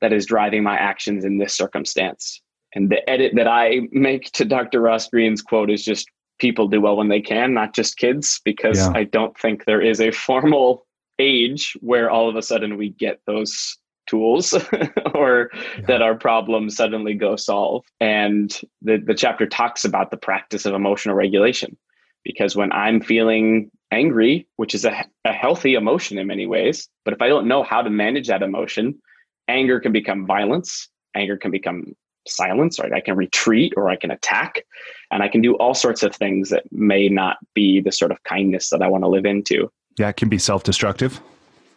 [0.00, 2.40] that is driving my actions in this circumstance.
[2.74, 4.80] And the edit that I make to Dr.
[4.80, 6.06] Ross Greene's quote is just
[6.38, 8.92] people do well when they can, not just kids, because yeah.
[8.94, 10.85] I don't think there is a formal
[11.18, 14.54] age where all of a sudden we get those tools
[15.14, 15.80] or yeah.
[15.86, 17.84] that our problems suddenly go solve.
[18.00, 21.76] And the, the chapter talks about the practice of emotional regulation.
[22.24, 26.88] Because when I'm feeling angry, which is a, a healthy emotion in many ways.
[27.04, 29.00] But if I don't know how to manage that emotion,
[29.48, 31.94] anger can become violence, anger can become
[32.26, 32.92] silence, right?
[32.92, 34.64] I can retreat or I can attack,
[35.10, 38.22] and I can do all sorts of things that may not be the sort of
[38.24, 39.70] kindness that I want to live into.
[39.98, 41.20] Yeah, it can be self destructive.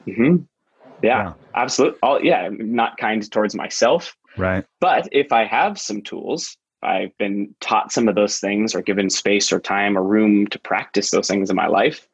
[0.07, 0.43] Mm-hmm.
[1.01, 1.99] Yeah, yeah, absolutely.
[2.03, 4.15] All, yeah, not kind towards myself.
[4.37, 4.65] Right.
[4.79, 9.09] But if I have some tools I've been taught some of those things or given
[9.09, 12.07] space or time or room to practice those things in my life.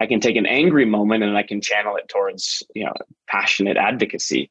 [0.00, 2.92] I can take an angry moment and I can channel it towards, you know,
[3.26, 4.50] passionate advocacy.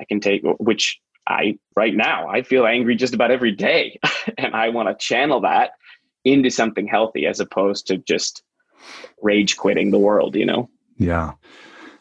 [0.00, 3.98] I can take which I right now I feel angry just about every day
[4.38, 5.72] and I want to channel that
[6.24, 8.42] into something healthy as opposed to just
[9.22, 10.68] rage quitting the world, you know.
[10.96, 11.32] Yeah.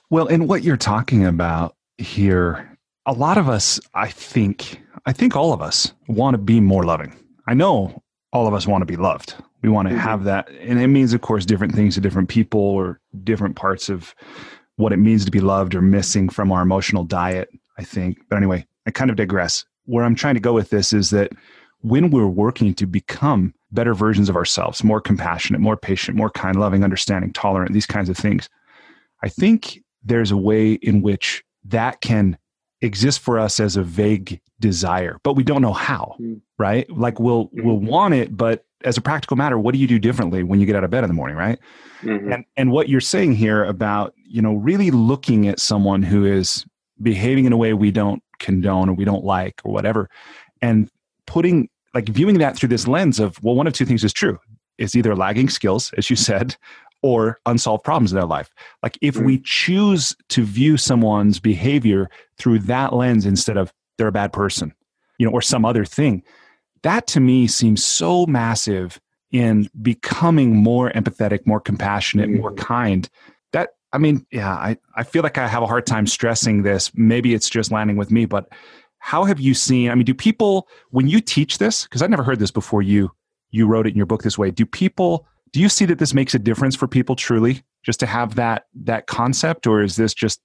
[0.09, 5.35] Well, and what you're talking about here a lot of us, I think, I think
[5.35, 7.15] all of us want to be more loving.
[7.47, 9.35] I know all of us want to be loved.
[9.61, 10.03] We want to mm-hmm.
[10.03, 10.49] have that.
[10.49, 14.15] And it means, of course, different things to different people or different parts of
[14.77, 18.17] what it means to be loved or missing from our emotional diet, I think.
[18.29, 19.65] But anyway, I kind of digress.
[19.85, 21.31] Where I'm trying to go with this is that
[21.81, 26.59] when we're working to become better versions of ourselves, more compassionate, more patient, more kind,
[26.59, 28.49] loving, understanding, tolerant, these kinds of things,
[29.21, 32.37] I think there's a way in which that can
[32.81, 36.39] exist for us as a vague desire, but we don't know how, mm.
[36.57, 36.89] right?
[36.89, 37.65] Like we'll mm-hmm.
[37.65, 40.65] we'll want it, but as a practical matter, what do you do differently when you
[40.65, 41.59] get out of bed in the morning, right?
[42.01, 42.31] Mm-hmm.
[42.31, 46.65] And and what you're saying here about, you know, really looking at someone who is
[47.01, 50.09] behaving in a way we don't condone or we don't like or whatever
[50.61, 50.89] and
[51.25, 54.37] putting like viewing that through this lens of well one of two things is true
[54.77, 56.55] it's either lagging skills as you said
[57.05, 58.49] or unsolved problems in their life.
[58.81, 59.43] Like if we mm.
[59.43, 64.73] choose to view someone's behavior through that lens instead of they're a bad person,
[65.19, 66.23] you know, or some other thing,
[66.81, 68.99] that to me seems so massive
[69.31, 72.57] in becoming more empathetic, more compassionate, more mm.
[72.57, 73.07] kind.
[73.53, 76.91] That I mean, yeah, I, I feel like I have a hard time stressing this.
[76.95, 78.51] Maybe it's just landing with me, but
[79.05, 79.91] how have you seen?
[79.91, 83.11] I mean, do people when you teach this, because I never heard this before you
[83.51, 86.15] you wrote it in your book this way, do people do you see that this
[86.15, 89.67] makes a difference for people truly just to have that that concept?
[89.67, 90.41] Or is this just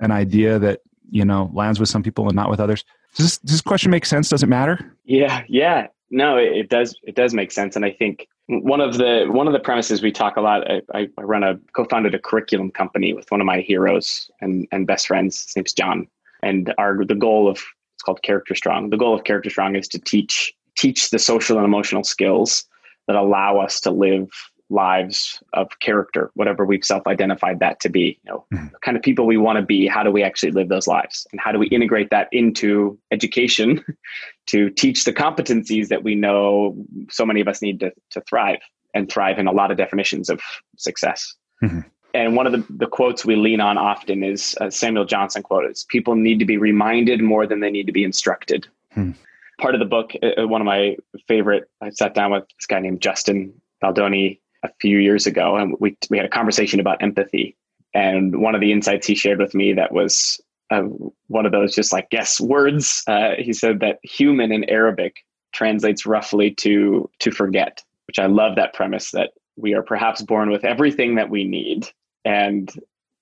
[0.00, 2.82] an idea that you know lands with some people and not with others?
[3.14, 4.30] Does this, does this question make sense?
[4.30, 4.90] Does it matter?
[5.04, 5.88] Yeah yeah.
[6.10, 7.76] No it, it, does it does make sense.
[7.76, 10.80] And i think one of the one of the premises we talk a lot I,
[10.94, 15.08] I run a co-founded a curriculum company with one of my heroes and and best
[15.08, 15.44] friends.
[15.44, 16.08] His name's john.
[16.42, 17.60] And our the goal of
[17.98, 21.56] it's called character strong the goal of character strong is to teach teach the social
[21.56, 22.64] and emotional skills
[23.08, 24.30] that allow us to live
[24.70, 28.20] lives of character, whatever we've self-identified that to be.
[28.24, 28.66] You know, mm-hmm.
[28.82, 29.86] kind of people we want to be.
[29.86, 33.84] How do we actually live those lives, and how do we integrate that into education
[34.46, 36.76] to teach the competencies that we know
[37.10, 38.60] so many of us need to, to thrive
[38.94, 40.40] and thrive in a lot of definitions of
[40.76, 41.34] success.
[41.62, 41.80] Mm-hmm.
[42.14, 45.84] And one of the, the quotes we lean on often is Samuel Johnson quote is
[45.88, 48.66] people need to be reminded more than they need to be instructed.
[48.92, 49.12] Hmm
[49.58, 52.66] part of the book, uh, uh, one of my favorite, I sat down with this
[52.66, 57.02] guy named Justin Baldoni a few years ago, and we we had a conversation about
[57.02, 57.56] empathy.
[57.94, 60.40] And one of the insights he shared with me that was
[60.70, 60.82] uh,
[61.26, 63.02] one of those just like yes words.
[63.06, 65.16] Uh, he said that human in Arabic
[65.52, 70.50] translates roughly to to forget, which I love that premise that we are perhaps born
[70.50, 71.88] with everything that we need,
[72.24, 72.72] and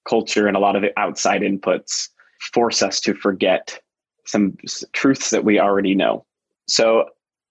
[0.09, 2.09] culture and a lot of outside inputs
[2.53, 3.81] force us to forget
[4.27, 4.57] some
[4.93, 6.25] truths that we already know.
[6.69, 7.07] So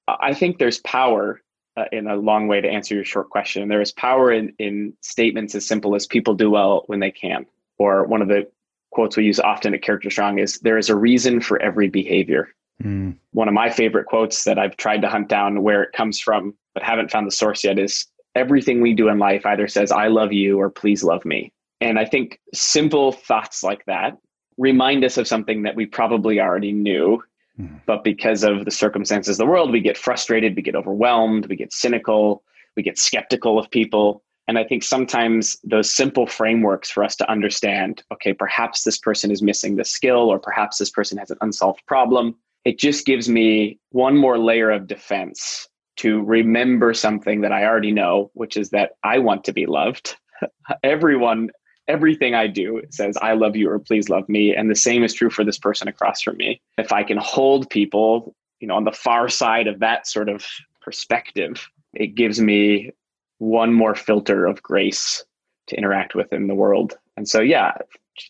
[0.08, 1.42] I think there's power
[1.78, 3.68] uh, in a long way to answer your short question.
[3.68, 7.46] There is power in, in statements as simple as people do well when they can.
[7.78, 8.48] Or one of the
[8.92, 12.50] quotes we use often at Character Strong is there is a reason for every behavior.
[12.84, 13.18] Mm.
[13.32, 16.54] One of my favorite quotes that I've tried to hunt down where it comes from,
[16.74, 18.06] but haven't found the source yet is
[18.36, 21.52] everything we do in life either says, I love you or please love me.
[21.82, 24.18] And I think simple thoughts like that
[24.58, 27.22] remind us of something that we probably already knew.
[27.60, 27.82] Mm.
[27.86, 31.56] But because of the circumstances of the world, we get frustrated, we get overwhelmed, we
[31.56, 32.44] get cynical,
[32.76, 34.24] we get skeptical of people.
[34.48, 39.32] And I think sometimes those simple frameworks for us to understand okay, perhaps this person
[39.32, 43.28] is missing this skill, or perhaps this person has an unsolved problem, it just gives
[43.30, 48.70] me one more layer of defense to remember something that I already know, which is
[48.72, 50.16] that I want to be loved.
[50.84, 51.52] Everyone,
[51.88, 54.56] everything I do says, I love you or please love me.
[54.56, 56.62] And the same is true for this person across from me.
[56.78, 60.46] If I can hold people, you know, on the far side of that sort of
[60.82, 62.92] perspective, it gives me
[63.38, 65.24] one more filter of grace
[65.68, 66.98] to interact with in the world.
[67.18, 67.74] And so, yeah,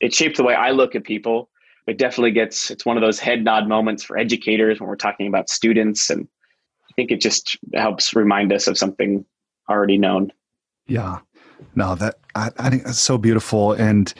[0.01, 1.49] it shapes the way I look at people.
[1.87, 5.27] It definitely gets, it's one of those head nod moments for educators when we're talking
[5.27, 6.09] about students.
[6.09, 6.27] And
[6.95, 9.25] think it just helps remind us of something
[9.69, 10.31] already known.
[10.87, 11.19] Yeah.
[11.75, 13.73] No, that, I, I think that's so beautiful.
[13.73, 14.13] And,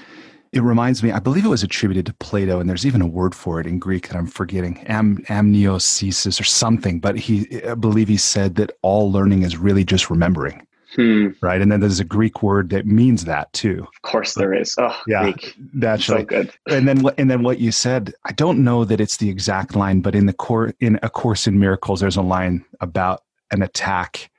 [0.56, 3.36] it reminds me, I believe it was attributed to Plato, and there's even a word
[3.36, 7.02] for it in Greek that I'm forgetting, am, amniocesis or something.
[7.02, 10.66] But he, I believe he said that all learning is really just remembering.
[10.96, 11.30] Hmm.
[11.42, 11.62] Right.
[11.62, 13.82] And then there's a Greek word that means that too.
[13.82, 14.76] Of course there is.
[14.78, 15.24] Oh, yeah.
[15.24, 15.56] Greek.
[15.74, 16.54] That's so good.
[16.70, 19.76] And then what and then what you said, I don't know that it's the exact
[19.76, 23.62] line, but in the core in a course in miracles, there's a line about an
[23.62, 24.30] attack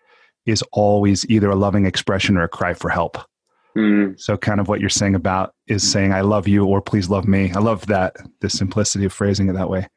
[0.47, 3.19] is always either a loving expression or a cry for help.
[3.75, 4.13] Hmm.
[4.17, 7.29] So kind of what you're saying about is saying I love you or please love
[7.29, 7.53] me.
[7.53, 9.89] I love that the simplicity of phrasing it that way.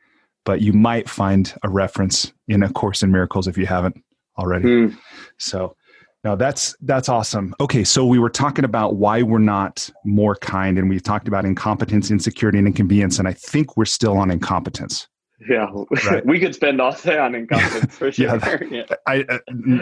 [0.43, 4.03] But you might find a reference in a course in miracles if you haven't
[4.37, 4.67] already.
[4.67, 4.95] Hmm.
[5.37, 5.75] So
[6.23, 7.55] no, that's that's awesome.
[7.61, 11.45] Okay, so we were talking about why we're not more kind, and we talked about
[11.45, 15.07] incompetence, insecurity, and inconvenience, and I think we're still on incompetence.
[15.49, 15.67] Yeah,
[16.05, 16.25] right?
[16.25, 18.25] we could spend all day on incompetence for sure.
[18.25, 19.39] yeah, yeah, I uh,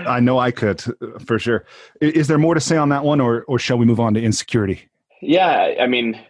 [0.08, 0.84] I know I could
[1.26, 1.66] for sure.
[2.02, 4.22] Is there more to say on that one, or or shall we move on to
[4.22, 4.88] insecurity?
[5.24, 6.22] Yeah, I mean,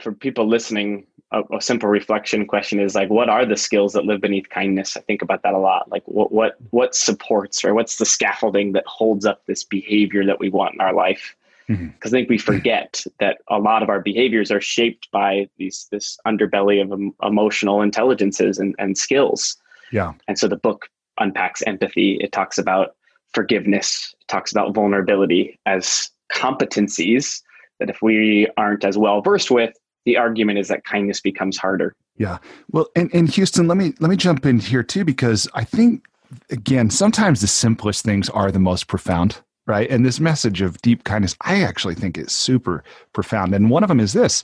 [0.00, 4.04] for people listening, a, a, simple reflection question is like what are the skills that
[4.04, 4.96] live beneath kindness?
[4.96, 5.90] I think about that a lot.
[5.90, 10.38] Like what what what supports or what's the scaffolding that holds up this behavior that
[10.38, 11.34] we want in our life?
[11.66, 12.06] Because mm-hmm.
[12.06, 16.16] i think we forget that a lot of our behaviors are shaped by these this
[16.26, 19.56] underbelly of um, emotional intelligences and, and skills.
[19.90, 20.12] Yeah.
[20.28, 22.18] And so the book unpacks empathy.
[22.20, 22.94] It talks about
[23.32, 24.14] forgiveness.
[24.20, 27.42] It talks about vulnerability as competencies
[27.80, 31.94] that if we aren't as well versed with the argument is that kindness becomes harder.
[32.16, 32.38] Yeah.
[32.70, 36.06] Well, and, and Houston, let me let me jump in here too because I think
[36.50, 39.90] again, sometimes the simplest things are the most profound, right?
[39.90, 43.54] And this message of deep kindness, I actually think is super profound.
[43.54, 44.42] And one of them is this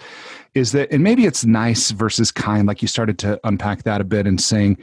[0.54, 4.04] is that and maybe it's nice versus kind like you started to unpack that a
[4.04, 4.76] bit and saying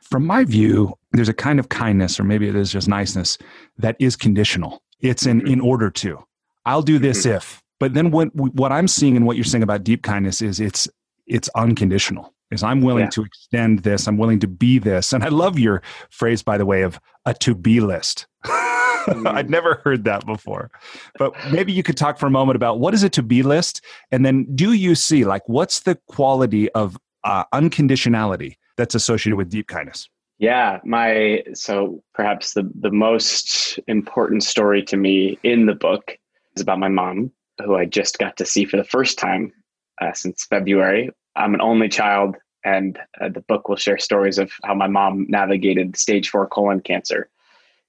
[0.00, 3.38] from my view, there's a kind of kindness or maybe it is just niceness
[3.78, 4.82] that is conditional.
[5.00, 6.24] It's in in order to.
[6.64, 7.36] I'll do this mm-hmm.
[7.36, 10.60] if but then what what I'm seeing and what you're saying about deep kindness is
[10.60, 10.88] it's
[11.26, 12.32] it's unconditional.
[12.52, 13.10] Is I'm willing yeah.
[13.10, 14.06] to extend this.
[14.06, 15.12] I'm willing to be this.
[15.12, 18.28] And I love your phrase, by the way, of a to be list.
[18.46, 19.26] mm.
[19.34, 20.70] I'd never heard that before.
[21.18, 23.84] But maybe you could talk for a moment about what is a to be list,
[24.12, 29.48] and then do you see like what's the quality of uh, unconditionality that's associated with
[29.48, 30.08] deep kindness?
[30.38, 36.16] Yeah, my so perhaps the the most important story to me in the book
[36.54, 37.32] is about my mom
[37.64, 39.52] who I just got to see for the first time
[40.00, 41.10] uh, since February.
[41.36, 45.26] I'm an only child, and uh, the book will share stories of how my mom
[45.28, 47.28] navigated stage four colon cancer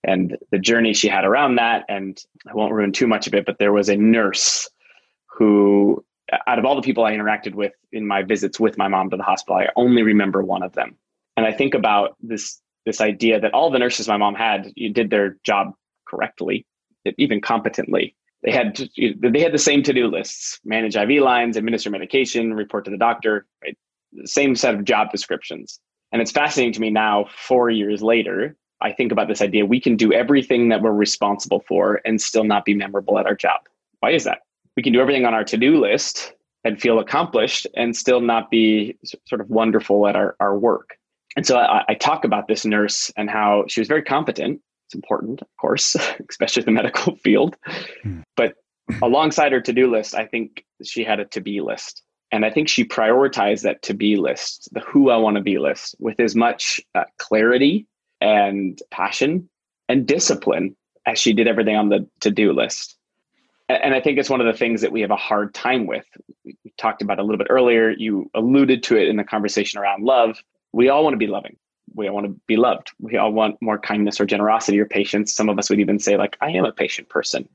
[0.03, 1.85] and the journey she had around that.
[1.87, 4.69] And I won't ruin too much of it, but there was a nurse
[5.27, 6.03] who,
[6.47, 9.17] out of all the people I interacted with in my visits with my mom to
[9.17, 10.97] the hospital, I only remember one of them.
[11.37, 15.09] And I think about this this idea that all the nurses my mom had did
[15.09, 15.73] their job
[16.05, 16.65] correctly,
[17.17, 20.59] even competently they had they had the same to-do lists.
[20.63, 23.77] Manage iv lines administer medication report to the doctor right?
[24.11, 25.79] the same set of job descriptions.
[26.11, 29.79] And it's fascinating to me now four years later i think about this idea we
[29.79, 33.61] can do everything that we're responsible for and still not be memorable at our job.
[34.01, 34.39] Why is that?
[34.75, 38.97] We can do everything on our to-do list and feel accomplished and still not be
[39.27, 40.97] sort of wonderful at our, our work.
[41.35, 44.61] And so I, I talk about this nurse and how she was very competent
[44.93, 45.95] it's important, of course,
[46.29, 47.55] especially the medical field.
[48.03, 48.21] Hmm.
[48.37, 48.55] But
[49.01, 52.03] alongside her to do list, I think she had a to be list.
[52.31, 55.59] And I think she prioritized that to be list, the who I want to be
[55.59, 57.85] list, with as much uh, clarity
[58.21, 59.49] and passion
[59.87, 62.97] and discipline as she did everything on the to do list.
[63.69, 66.05] And I think it's one of the things that we have a hard time with.
[66.43, 67.91] We talked about a little bit earlier.
[67.91, 70.37] You alluded to it in the conversation around love.
[70.73, 71.55] We all want to be loving
[71.95, 72.91] we all want to be loved.
[72.99, 75.33] We all want more kindness or generosity or patience.
[75.33, 77.47] Some of us would even say, like, I am a patient person.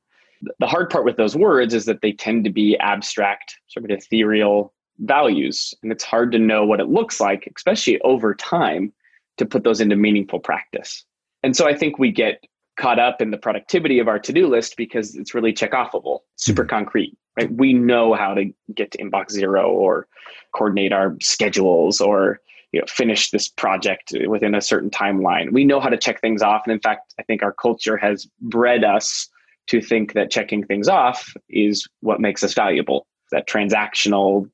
[0.60, 3.90] The hard part with those words is that they tend to be abstract, sort of
[3.90, 5.74] ethereal, values.
[5.82, 8.92] And it's hard to know what it looks like, especially over time,
[9.38, 11.04] to put those into meaningful practice.
[11.42, 12.44] And so I think we get
[12.76, 16.62] caught up in the productivity of our to-do list because it's really check offable, super
[16.62, 16.70] mm-hmm.
[16.70, 17.18] concrete.
[17.36, 17.52] Right?
[17.52, 20.08] We know how to get to inbox zero or
[20.54, 22.40] coordinate our schedules or
[22.72, 25.52] you know finish this project within a certain timeline.
[25.52, 26.62] We know how to check things off.
[26.64, 29.28] And in fact, I think our culture has bred us
[29.68, 33.06] to think that checking things off is what makes us valuable.
[33.32, 34.50] That transactional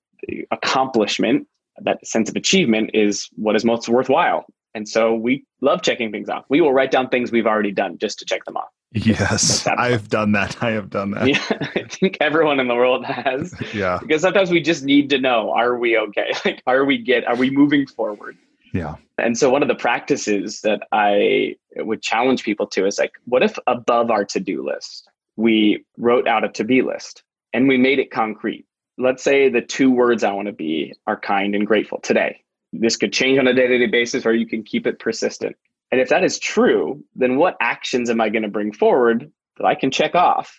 [0.50, 1.46] accomplishment,
[1.80, 4.46] that sense of achievement is what is most worthwhile.
[4.74, 6.44] And so we love checking things off.
[6.48, 8.70] We will write down things we've already done just to check them off.
[9.04, 10.62] Yes, I've done that.
[10.62, 11.26] I have done that.
[11.26, 11.42] Yeah,
[11.74, 13.52] I think everyone in the world has.
[13.74, 13.98] yeah.
[14.00, 16.32] Because sometimes we just need to know, are we okay?
[16.44, 18.36] Like, are we get, are we moving forward?
[18.72, 18.94] Yeah.
[19.18, 23.42] And so one of the practices that I would challenge people to is like, what
[23.42, 28.12] if above our to-do list, we wrote out a to-be list and we made it
[28.12, 28.64] concrete?
[28.96, 32.42] Let's say the two words I want to be are kind and grateful today.
[32.72, 35.56] This could change on a day to day basis, or you can keep it persistent.
[35.94, 39.64] And if that is true, then what actions am I going to bring forward that
[39.64, 40.58] I can check off?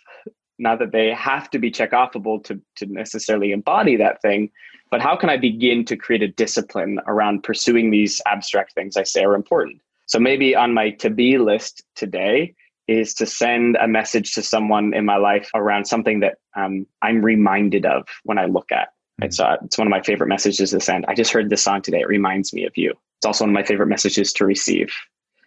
[0.57, 4.49] Not that they have to be check offable to, to necessarily embody that thing,
[4.89, 9.03] but how can I begin to create a discipline around pursuing these abstract things I
[9.03, 9.81] say are important?
[10.05, 12.55] So maybe on my to be list today
[12.87, 17.21] is to send a message to someone in my life around something that um, I'm
[17.21, 18.87] reminded of when I look at.
[18.87, 19.25] Mm-hmm.
[19.25, 21.03] It's, uh, it's one of my favorite messages to send.
[21.09, 21.99] I just heard this song today.
[21.99, 22.93] It reminds me of you.
[23.19, 24.93] It's also one of my favorite messages to receive.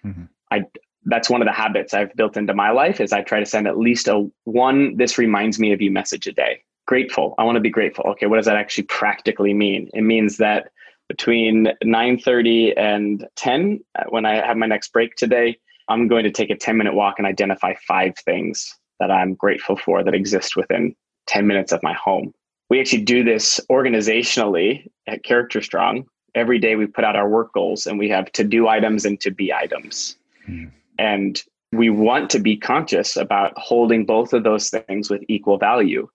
[0.05, 0.25] Mm-hmm.
[0.51, 0.65] I
[1.05, 3.67] that's one of the habits I've built into my life is I try to send
[3.67, 6.63] at least a one this reminds me of you message a day.
[6.87, 7.35] Grateful.
[7.39, 8.05] I want to be grateful.
[8.11, 9.89] Okay, what does that actually practically mean?
[9.95, 10.71] It means that
[11.09, 15.57] between 9:30 and 10 uh, when I have my next break today,
[15.89, 19.77] I'm going to take a 10 minute walk and identify five things that I'm grateful
[19.77, 20.95] for that exist within
[21.29, 22.33] 10 minutes of my home
[22.71, 26.05] we actually do this organizationally at CharacterStrong.
[26.35, 29.21] Every day we put out our work goals and we have to do items and
[29.21, 30.17] to be items.
[30.49, 30.71] Mm.
[30.99, 36.09] And we want to be conscious about holding both of those things with equal value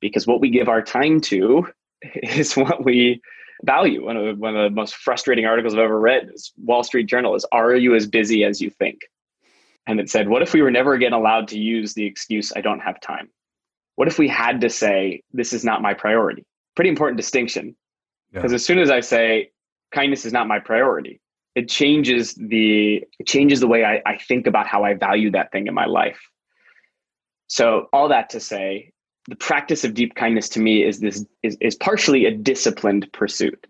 [0.00, 1.66] because what we give our time to
[2.14, 3.20] is what we
[3.64, 4.04] value.
[4.04, 7.06] One of, the, one of the most frustrating articles I've ever read is Wall Street
[7.06, 9.00] Journal is Are you as busy as you think?
[9.86, 12.60] And it said, What if we were never again allowed to use the excuse, I
[12.60, 13.30] don't have time?
[13.96, 16.44] What if we had to say, this is not my priority?
[16.74, 17.76] Pretty important distinction.
[18.32, 18.56] Because yeah.
[18.56, 19.50] as soon as I say,
[19.92, 21.20] kindness is not my priority,
[21.54, 25.52] it changes the it changes the way I, I think about how I value that
[25.52, 26.20] thing in my life.
[27.48, 28.92] So all that to say,
[29.28, 33.66] the practice of deep kindness to me is this is, is partially a disciplined pursuit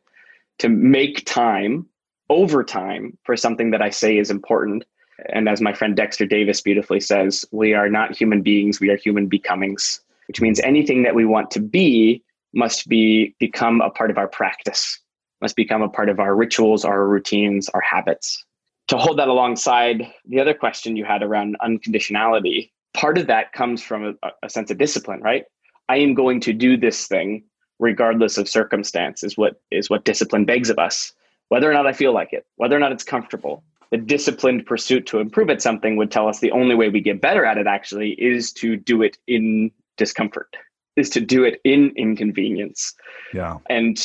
[0.58, 1.86] to make time
[2.30, 4.84] over time for something that I say is important.
[5.32, 8.96] And as my friend Dexter Davis beautifully says, we are not human beings, we are
[8.96, 10.00] human becomings
[10.32, 12.22] which means anything that we want to be
[12.54, 14.98] must be become a part of our practice,
[15.40, 18.44] must become a part of our rituals, our routines, our habits.
[18.88, 23.82] To hold that alongside the other question you had around unconditionality, part of that comes
[23.82, 25.44] from a, a sense of discipline, right?
[25.88, 27.44] I am going to do this thing
[27.82, 31.12] regardless of circumstance is what is what discipline begs of us
[31.48, 35.04] whether or not i feel like it whether or not it's comfortable the disciplined pursuit
[35.04, 37.66] to improve at something would tell us the only way we get better at it
[37.66, 40.56] actually is to do it in discomfort
[40.96, 42.94] is to do it in inconvenience.
[43.32, 43.58] Yeah.
[43.68, 43.96] And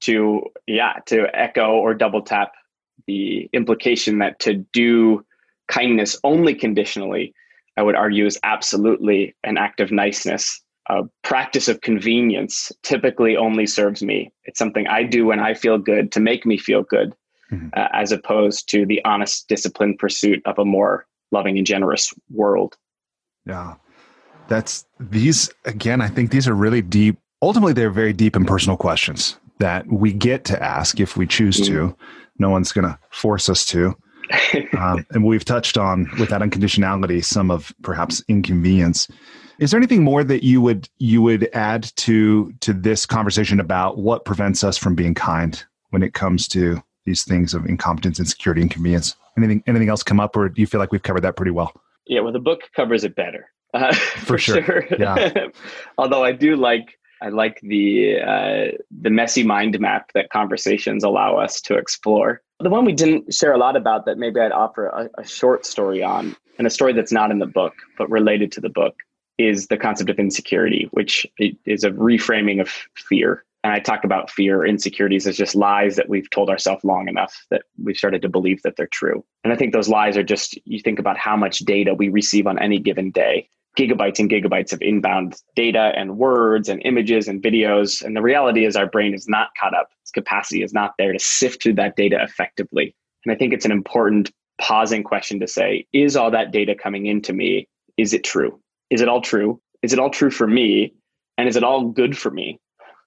[0.00, 2.52] to yeah to echo or double tap
[3.06, 5.24] the implication that to do
[5.68, 7.34] kindness only conditionally
[7.76, 10.60] i would argue is absolutely an act of niceness.
[10.88, 14.32] A practice of convenience typically only serves me.
[14.44, 17.14] It's something i do when i feel good to make me feel good
[17.52, 17.68] mm-hmm.
[17.74, 22.76] uh, as opposed to the honest disciplined pursuit of a more loving and generous world.
[23.46, 23.74] Yeah
[24.48, 28.76] that's these again i think these are really deep ultimately they're very deep and personal
[28.76, 31.88] questions that we get to ask if we choose to.
[31.88, 31.96] Mm.
[32.38, 33.94] no one's going to force us to.
[34.78, 39.06] Um, and we've touched on with that unconditionality some of perhaps inconvenience.
[39.58, 43.98] Is there anything more that you would you would add to to this conversation about
[43.98, 48.26] what prevents us from being kind when it comes to these things of incompetence and
[48.26, 49.14] insecurity inconvenience?
[49.36, 51.72] Anything anything else come up or do you feel like we've covered that pretty well?
[52.06, 54.62] Yeah well the book covers it better uh, for, for, sure.
[54.62, 54.84] sure.
[54.98, 55.46] Yeah.
[55.98, 61.36] Although I do like I like the uh, the messy mind map that conversations allow
[61.36, 62.42] us to explore.
[62.58, 65.64] The one we didn't share a lot about that maybe I'd offer a, a short
[65.64, 68.94] story on, and a story that's not in the book but related to the book,
[69.38, 73.44] is the concept of insecurity, which is a reframing of fear.
[73.64, 77.46] And I talk about fear, insecurities as just lies that we've told ourselves long enough
[77.50, 79.24] that we've started to believe that they're true.
[79.44, 82.48] And I think those lies are just, you think about how much data we receive
[82.48, 83.48] on any given day
[83.78, 88.02] gigabytes and gigabytes of inbound data and words and images and videos.
[88.02, 89.88] And the reality is, our brain is not caught up.
[90.02, 92.94] Its capacity is not there to sift through that data effectively.
[93.24, 97.06] And I think it's an important pausing question to say is all that data coming
[97.06, 98.60] into me, is it true?
[98.90, 99.60] Is it all true?
[99.82, 100.94] Is it all true for me?
[101.38, 102.60] And is it all good for me?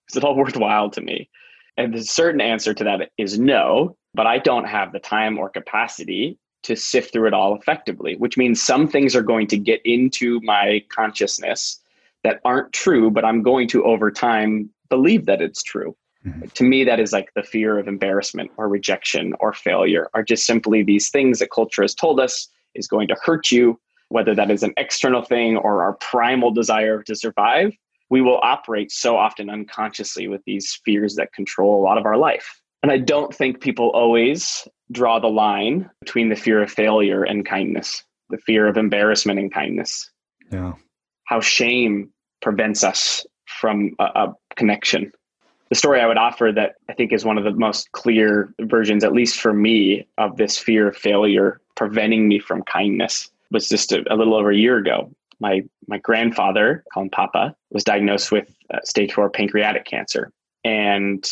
[0.09, 1.29] Is it all worthwhile to me?
[1.77, 5.49] And the certain answer to that is no, but I don't have the time or
[5.49, 9.81] capacity to sift through it all effectively, which means some things are going to get
[9.85, 11.79] into my consciousness
[12.23, 15.95] that aren't true, but I'm going to over time believe that it's true.
[16.25, 16.47] Mm-hmm.
[16.47, 20.45] To me, that is like the fear of embarrassment or rejection or failure, are just
[20.45, 24.49] simply these things that culture has told us is going to hurt you, whether that
[24.49, 27.73] is an external thing or our primal desire to survive.
[28.09, 32.17] We will operate so often unconsciously with these fears that control a lot of our
[32.17, 32.59] life.
[32.81, 37.45] And I don't think people always draw the line between the fear of failure and
[37.45, 40.09] kindness, the fear of embarrassment and kindness.
[40.51, 40.73] Yeah.
[41.25, 42.11] How shame
[42.41, 45.11] prevents us from a, a connection.
[45.69, 49.03] The story I would offer that I think is one of the most clear versions,
[49.03, 53.91] at least for me, of this fear of failure preventing me from kindness was just
[53.91, 55.11] a, a little over a year ago.
[55.39, 60.31] My my grandfather, called Papa, was diagnosed with uh, stage four pancreatic cancer,
[60.63, 61.27] and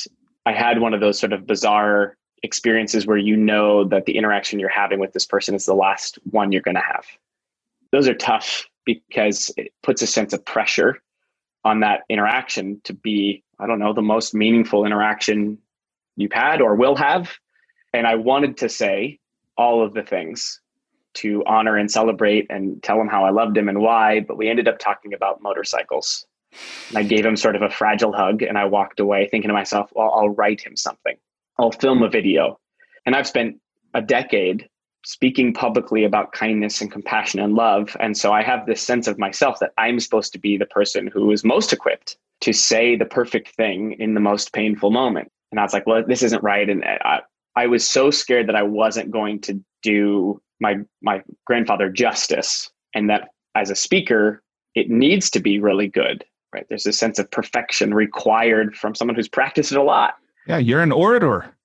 [0.46, 4.60] I had one of those sort of bizarre experiences where you know that the interaction
[4.60, 7.06] you're having with this person is the last one you're going to have.
[7.92, 11.02] Those are tough because it puts a sense of pressure
[11.64, 15.58] on that interaction to be, I don't know, the most meaningful interaction
[16.18, 17.32] you've had or will have.
[17.94, 19.20] And I wanted to say
[19.58, 20.60] all of the things
[21.16, 24.50] to honor and celebrate and tell him how I loved him and why, but we
[24.50, 26.26] ended up talking about motorcycles
[26.90, 29.54] and I gave him sort of a fragile hug and I walked away thinking to
[29.54, 31.16] myself, well, I'll write him something.
[31.58, 32.60] I'll film a video.
[33.06, 33.58] And I've spent
[33.94, 34.68] a decade
[35.06, 37.96] speaking publicly about kindness and compassion and love.
[38.00, 41.08] And so I have this sense of myself that I'm supposed to be the person
[41.08, 45.30] who is most equipped to say the perfect thing in the most painful moment.
[45.52, 46.70] And I was like, well, this isn't right.
[46.70, 47.20] And I,
[47.56, 53.10] I was so scared that I wasn't going to do my my grandfather justice and
[53.10, 54.42] that as a speaker
[54.76, 56.24] it needs to be really good
[56.54, 56.66] right?
[56.70, 60.14] There's a sense of perfection required from someone who's practiced it a lot.
[60.48, 61.56] Yeah, you're an orator.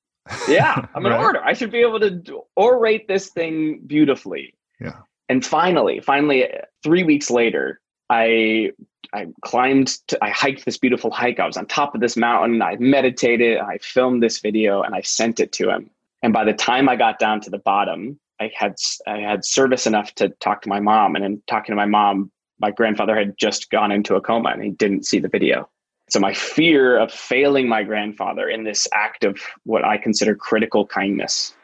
[0.48, 1.20] yeah, I'm an right?
[1.20, 1.44] orator.
[1.44, 4.54] I should be able to orate this thing beautifully.
[4.80, 4.96] Yeah.
[5.28, 6.48] And finally, finally,
[6.82, 8.72] three weeks later, I
[9.14, 11.40] I climbed, to, I hiked this beautiful hike.
[11.40, 12.60] I was on top of this mountain.
[12.60, 13.58] I meditated.
[13.58, 15.90] I filmed this video, and I sent it to him.
[16.22, 18.74] And by the time I got down to the bottom, I had
[19.06, 21.16] I had service enough to talk to my mom.
[21.16, 24.62] And in talking to my mom, my grandfather had just gone into a coma and
[24.62, 25.68] he didn't see the video.
[26.08, 30.86] So my fear of failing my grandfather in this act of what I consider critical
[30.86, 31.54] kindness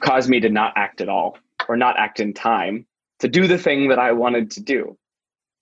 [0.00, 2.86] caused me to not act at all or not act in time
[3.18, 4.96] to do the thing that I wanted to do.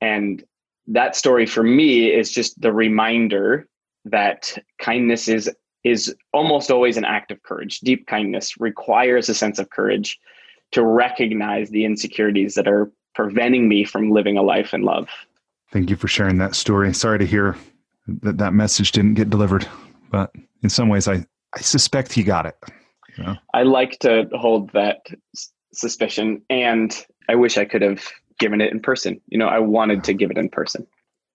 [0.00, 0.42] And
[0.86, 3.66] that story for me is just the reminder
[4.06, 5.50] that kindness is
[5.82, 7.80] is almost always an act of courage.
[7.80, 10.18] Deep kindness requires a sense of courage
[10.72, 15.08] to recognize the insecurities that are preventing me from living a life in love.
[15.72, 16.92] Thank you for sharing that story.
[16.92, 17.56] Sorry to hear
[18.06, 19.66] that that message didn't get delivered,
[20.10, 20.32] but
[20.62, 21.24] in some ways, I,
[21.54, 22.56] I suspect he got it.
[23.16, 23.36] You know?
[23.54, 25.06] I like to hold that
[25.72, 26.94] suspicion, and
[27.28, 28.02] I wish I could have
[28.38, 29.20] given it in person.
[29.28, 30.86] You know, I wanted to give it in person.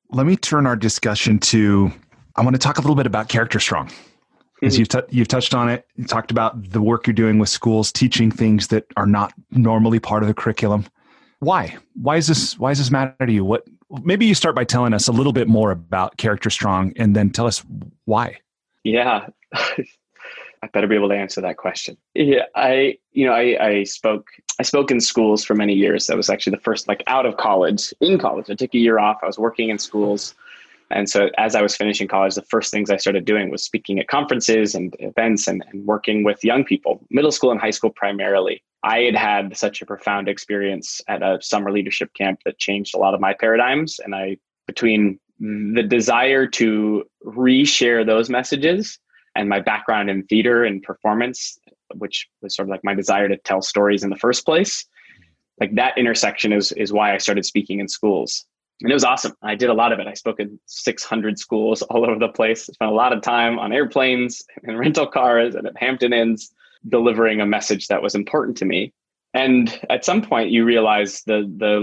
[0.09, 1.91] Let me turn our discussion to.
[2.35, 3.91] I want to talk a little bit about CharacterStrong.
[4.61, 4.79] As mm-hmm.
[4.79, 7.91] you've t- you've touched on it, you talked about the work you're doing with schools,
[7.91, 10.85] teaching things that are not normally part of the curriculum
[11.39, 13.65] why why is this why does this matter to you what
[14.03, 17.47] maybe you start by telling us a little bit more about CharacterStrong and then tell
[17.47, 17.63] us
[18.05, 18.37] why.
[18.83, 19.27] Yeah.
[19.53, 21.95] I better be able to answer that question.
[22.15, 24.29] Yeah i you know i i spoke
[24.59, 26.07] i spoke in schools for many years.
[26.07, 28.49] That was actually the first like out of college in college.
[28.49, 29.19] I took a year off.
[29.21, 30.33] I was working in schools.
[30.91, 33.99] And so as I was finishing college, the first things I started doing was speaking
[33.99, 37.89] at conferences and events and, and, working with young people, middle school and high school
[37.89, 38.61] primarily.
[38.85, 42.99] I had had such a profound experience at a summer leadership camp that changed a
[42.99, 43.99] lot of my paradigms.
[43.99, 48.99] And I, between the desire to reshare those messages
[49.35, 51.57] and my background in theater and performance,
[51.95, 54.85] which was sort of like my desire to tell stories in the first place,
[55.59, 58.45] like that intersection is, is why I started speaking in schools
[58.81, 59.33] and it was awesome.
[59.41, 60.07] I did a lot of it.
[60.07, 62.65] I spoke in 600 schools all over the place.
[62.65, 66.51] Spent a lot of time on airplanes and rental cars and at Hampton Inns
[66.87, 68.93] delivering a message that was important to me.
[69.33, 71.79] And at some point, you realize the the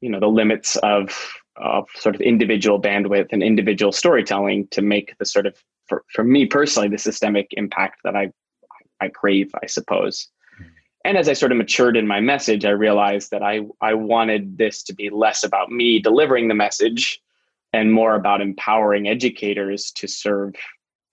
[0.00, 5.16] you know the limits of of sort of individual bandwidth and individual storytelling to make
[5.18, 5.56] the sort of
[5.86, 8.30] for, for me personally the systemic impact that I
[9.00, 10.28] I crave, I suppose.
[10.58, 10.64] Hmm.
[11.04, 14.58] And as I sort of matured in my message, I realized that I, I wanted
[14.58, 17.20] this to be less about me delivering the message
[17.72, 20.54] and more about empowering educators to serve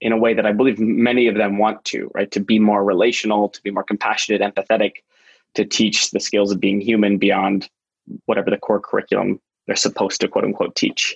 [0.02, 2.30] in a way that I believe many of them want to, right?
[2.32, 5.04] To be more relational, to be more compassionate, empathetic,
[5.54, 7.70] to teach the skills of being human beyond
[8.26, 11.16] whatever the core curriculum they're supposed to quote unquote teach.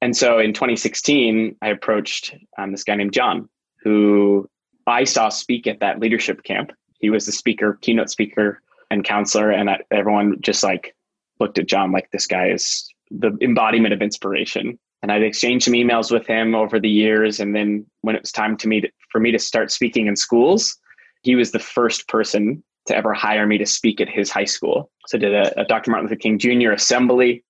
[0.00, 3.48] And so in 2016, I approached um, this guy named John,
[3.82, 4.48] who
[4.86, 6.72] I saw speak at that leadership camp.
[6.98, 10.94] He was the speaker, keynote speaker, and counselor, and everyone just like
[11.40, 14.78] looked at John like this guy is the embodiment of inspiration.
[15.02, 18.32] And I'd exchanged some emails with him over the years, and then when it was
[18.32, 20.78] time to me to, for me to start speaking in schools,
[21.22, 24.90] he was the first person to ever hire me to speak at his high school.
[25.06, 25.90] So I did a, a Dr.
[25.90, 26.72] Martin Luther King Jr.
[26.72, 27.44] assembly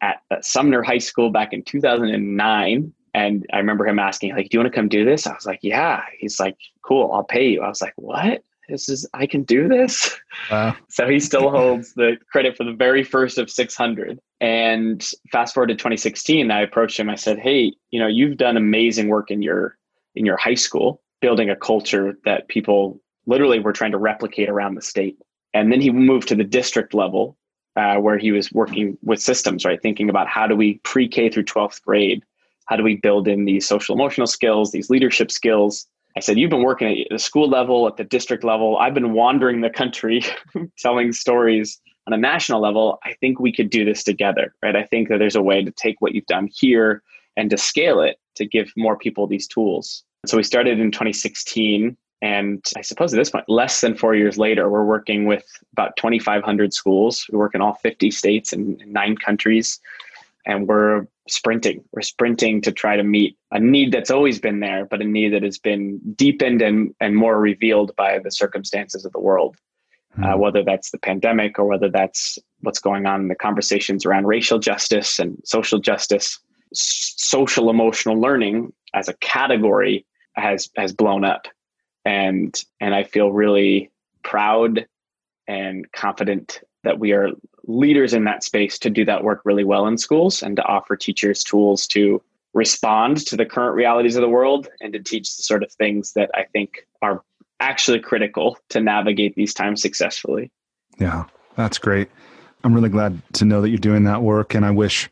[0.00, 2.92] at uh, Sumner High School back in 2009.
[3.14, 5.26] And I remember him asking, like, do you want to come do this?
[5.26, 6.02] I was like, yeah.
[6.18, 7.62] He's like, cool, I'll pay you.
[7.62, 8.42] I was like, what?
[8.72, 10.18] This is, I can do this.
[10.50, 10.74] Wow.
[10.88, 14.18] so he still holds the credit for the very first of 600.
[14.40, 17.10] And fast forward to 2016, I approached him.
[17.10, 19.76] I said, hey, you know, you've done amazing work in your,
[20.14, 24.74] in your high school, building a culture that people literally were trying to replicate around
[24.74, 25.18] the state.
[25.52, 27.36] And then he moved to the district level
[27.76, 29.80] uh, where he was working with systems, right?
[29.80, 32.24] Thinking about how do we pre K through 12th grade,
[32.66, 35.86] how do we build in these social emotional skills, these leadership skills.
[36.16, 38.76] I said, You've been working at the school level, at the district level.
[38.78, 40.22] I've been wandering the country
[40.78, 42.98] telling stories on a national level.
[43.04, 44.76] I think we could do this together, right?
[44.76, 47.02] I think that there's a way to take what you've done here
[47.36, 50.04] and to scale it to give more people these tools.
[50.26, 54.38] So we started in 2016 and I suppose at this point, less than four years
[54.38, 57.26] later, we're working with about 2,500 schools.
[57.32, 59.80] We work in all 50 states and nine countries.
[60.44, 61.84] And we're sprinting.
[61.92, 65.32] We're sprinting to try to meet a need that's always been there, but a need
[65.32, 69.56] that has been deepened and, and more revealed by the circumstances of the world.
[70.22, 70.40] Uh, hmm.
[70.40, 74.58] whether that's the pandemic or whether that's what's going on in the conversations around racial
[74.58, 76.38] justice and social justice,
[76.70, 81.46] S- social emotional learning as a category has has blown up
[82.04, 83.90] and and I feel really
[84.22, 84.86] proud
[85.48, 87.28] and confident that we are
[87.64, 90.96] leaders in that space to do that work really well in schools and to offer
[90.96, 92.20] teachers tools to
[92.54, 96.12] respond to the current realities of the world and to teach the sort of things
[96.12, 97.22] that I think are
[97.60, 100.50] actually critical to navigate these times successfully.
[100.98, 101.24] Yeah,
[101.56, 102.08] that's great.
[102.64, 105.08] I'm really glad to know that you're doing that work and I wish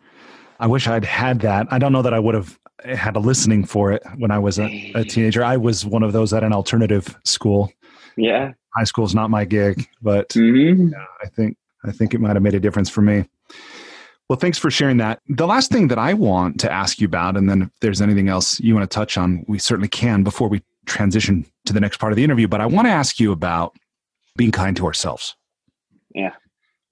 [0.58, 1.68] I wish I'd had that.
[1.70, 4.58] I don't know that I would have had a listening for it when I was
[4.58, 5.42] a, a teenager.
[5.42, 7.72] I was one of those at an alternative school.
[8.16, 10.88] Yeah, high school is not my gig, but mm-hmm.
[10.88, 13.28] yeah, I think I think it might have made a difference for me.
[14.28, 15.20] Well, thanks for sharing that.
[15.28, 18.28] The last thing that I want to ask you about, and then if there's anything
[18.28, 21.98] else you want to touch on, we certainly can before we transition to the next
[21.98, 22.46] part of the interview.
[22.46, 23.74] But I want to ask you about
[24.36, 25.34] being kind to ourselves.
[26.14, 26.34] Yeah.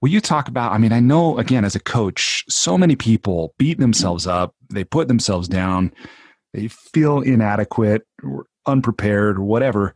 [0.01, 0.73] Will you talk about?
[0.73, 4.85] I mean, I know again as a coach, so many people beat themselves up, they
[4.85, 5.93] put themselves down,
[6.55, 9.95] they feel inadequate, or unprepared, or whatever.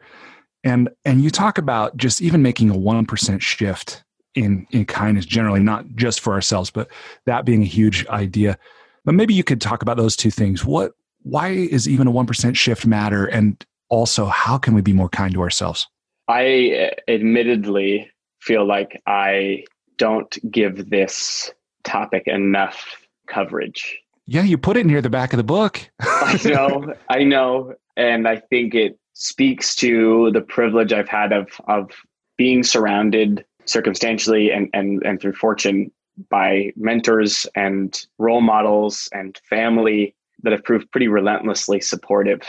[0.65, 4.05] And and you talk about just even making a one percent shift
[4.35, 6.89] in in kindness generally, not just for ourselves, but
[7.27, 8.59] that being a huge idea.
[9.05, 10.65] But maybe you could talk about those two things.
[10.65, 10.93] What
[11.23, 15.09] why is even a one percent shift matter, and also how can we be more
[15.09, 15.89] kind to ourselves?
[16.29, 18.11] I admittedly
[18.41, 19.65] feel like I
[19.99, 21.53] don't give this
[21.85, 23.99] topic enough coverage.
[24.27, 25.91] Yeah, you put it near the back of the book.
[26.01, 31.49] I know, I know, and I think it speaks to the privilege I've had of
[31.69, 31.91] of
[32.37, 35.91] being surrounded circumstantially and and and through fortune
[36.29, 42.43] by mentors and role models and family that have proved pretty relentlessly supportive.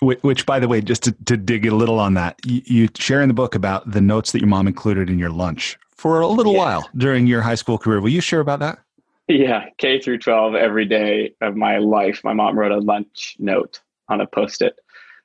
[0.00, 2.88] Which, which by the way, just to, to dig a little on that, you, you
[2.96, 6.20] share in the book about the notes that your mom included in your lunch for
[6.20, 6.58] a little yeah.
[6.58, 8.00] while during your high school career.
[8.00, 8.80] Will you share about that?
[9.28, 13.80] Yeah, K through 12, every day of my life, my mom wrote a lunch note
[14.08, 14.74] on a post it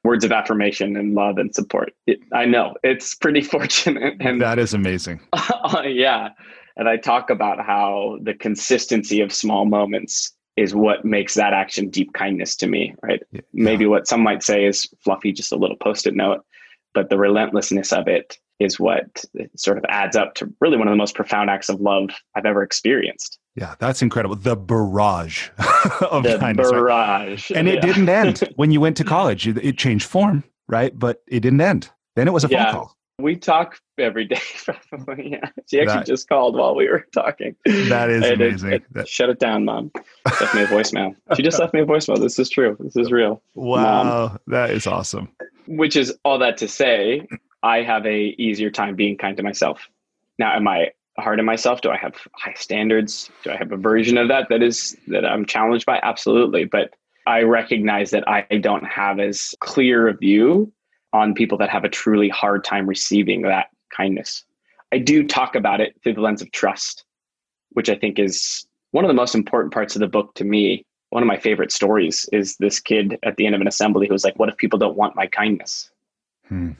[0.03, 1.93] words of affirmation and love and support.
[2.07, 4.15] It, I know it's pretty fortunate.
[4.19, 5.19] And that is amazing.
[5.33, 6.29] Uh, yeah.
[6.77, 11.89] And I talk about how the consistency of small moments is what makes that action
[11.89, 13.21] deep kindness to me, right?
[13.31, 13.41] Yeah.
[13.53, 16.45] Maybe what some might say is fluffy, just a little post it note,
[16.93, 19.23] but the relentlessness of it is what
[19.55, 22.45] sort of adds up to really one of the most profound acts of love I've
[22.45, 23.39] ever experienced.
[23.55, 24.35] Yeah, that's incredible.
[24.35, 25.49] The barrage
[26.01, 26.71] of the kindness.
[26.71, 27.49] Barrage.
[27.49, 27.57] Right?
[27.57, 29.47] And it didn't end when you went to college.
[29.47, 30.97] It changed form, right?
[30.97, 31.89] But it didn't end.
[32.15, 32.65] Then it was a yeah.
[32.65, 32.95] phone call.
[33.19, 34.39] We talk every day,
[34.89, 35.31] probably.
[35.31, 35.49] Yeah.
[35.69, 37.55] She actually that, just called while we were talking.
[37.65, 38.71] That is amazing.
[38.71, 39.91] It, it, shut it down, mom.
[40.25, 41.15] Left me a voicemail.
[41.35, 42.17] She just left me a voicemail.
[42.17, 42.77] This is true.
[42.79, 43.41] This is real.
[43.55, 44.27] Wow.
[44.27, 44.39] Mom.
[44.47, 45.29] That is awesome.
[45.67, 47.27] Which is all that to say,
[47.63, 49.87] I have a easier time being kind to myself.
[50.37, 51.81] Now, am I hard on myself?
[51.81, 53.29] Do I have high standards?
[53.43, 55.99] Do I have a version of that that is that I'm challenged by?
[56.01, 56.65] Absolutely.
[56.65, 56.93] But
[57.27, 60.71] I recognize that I don't have as clear a view
[61.13, 64.45] on people that have a truly hard time receiving that kindness.
[64.91, 67.03] I do talk about it through the lens of trust,
[67.71, 70.85] which I think is one of the most important parts of the book to me.
[71.09, 74.13] One of my favorite stories is this kid at the end of an assembly who
[74.13, 75.91] was like, What if people don't want my kindness?
[76.47, 76.71] Hmm.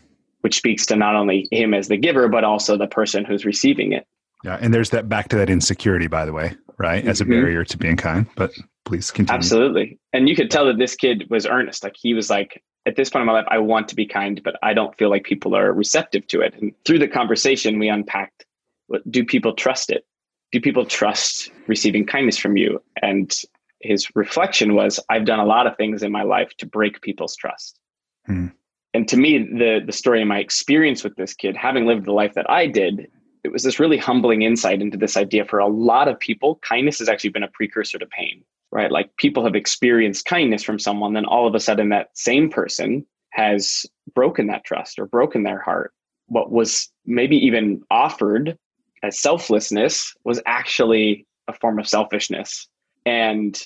[0.41, 3.91] Which speaks to not only him as the giver, but also the person who's receiving
[3.91, 4.07] it.
[4.43, 4.57] Yeah.
[4.61, 7.05] And there's that back to that insecurity, by the way, right?
[7.05, 7.31] As mm-hmm.
[7.31, 8.25] a barrier to being kind.
[8.35, 8.51] But
[8.85, 9.37] please continue.
[9.37, 9.99] Absolutely.
[10.13, 11.83] And you could tell that this kid was earnest.
[11.83, 14.41] Like he was like, at this point in my life, I want to be kind,
[14.43, 16.53] but I don't feel like people are receptive to it.
[16.59, 18.45] And through the conversation, we unpacked
[18.87, 20.05] what, do people trust it?
[20.51, 22.81] Do people trust receiving kindness from you?
[23.01, 23.37] And
[23.81, 27.35] his reflection was, I've done a lot of things in my life to break people's
[27.35, 27.79] trust.
[28.25, 28.47] Hmm.
[28.93, 32.11] And to me, the, the story of my experience with this kid, having lived the
[32.11, 33.07] life that I did,
[33.43, 36.99] it was this really humbling insight into this idea for a lot of people, kindness
[36.99, 38.91] has actually been a precursor to pain right?
[38.91, 43.05] Like people have experienced kindness from someone, then all of a sudden that same person
[43.31, 45.93] has broken that trust or broken their heart.
[46.27, 48.57] What was maybe even offered
[49.01, 52.67] as selflessness was actually a form of selfishness.
[53.05, 53.59] And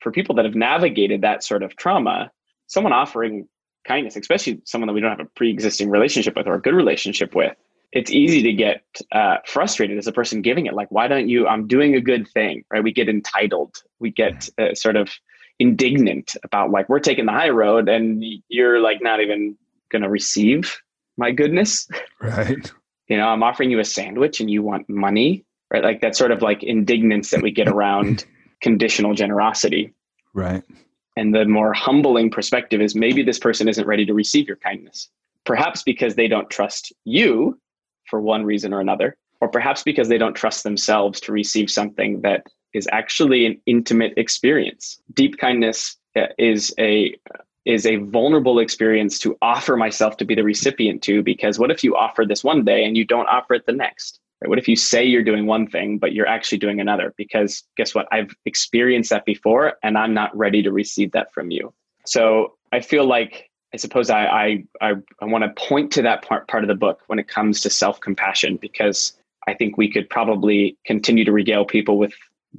[0.00, 2.30] for people that have navigated that sort of trauma,
[2.66, 3.48] someone offering
[3.86, 6.74] kindness, especially someone that we don't have a pre existing relationship with or a good
[6.74, 7.56] relationship with,
[7.92, 10.74] it's easy to get uh, frustrated as a person giving it.
[10.74, 12.82] Like why don't you i'm doing a good thing right?
[12.82, 13.76] We get entitled.
[14.00, 15.10] We get uh, sort of
[15.58, 19.56] indignant about like we're taking the high road and you're like not even
[19.90, 20.78] going to receive
[21.16, 21.88] my goodness.
[22.20, 22.72] Right.
[23.08, 25.82] You know i'm offering you a sandwich and you want money right?
[25.82, 28.24] Like that sort of like indignance that we get around
[28.62, 29.92] conditional generosity.
[30.32, 30.62] Right
[31.16, 35.08] and the more humbling perspective is maybe this person isn't ready to receive your kindness
[35.44, 37.58] perhaps because they don't trust you
[38.08, 42.20] for one reason or another, or perhaps because they don't trust themselves to receive something
[42.22, 45.00] that is actually an intimate experience.
[45.14, 47.14] Deep kindness uh, is a
[47.64, 51.84] is a vulnerable experience to offer myself to be the recipient to because what if
[51.84, 54.48] you offer this one day and you don't offer it the next right?
[54.48, 57.94] what if you say you're doing one thing but you're actually doing another because guess
[57.94, 61.72] what i've experienced that before and i'm not ready to receive that from you
[62.04, 66.22] so i feel like I suppose I I I, I want to point to that
[66.22, 69.14] part part of the book when it comes to self compassion because
[69.48, 72.14] I think we could probably continue to regale people with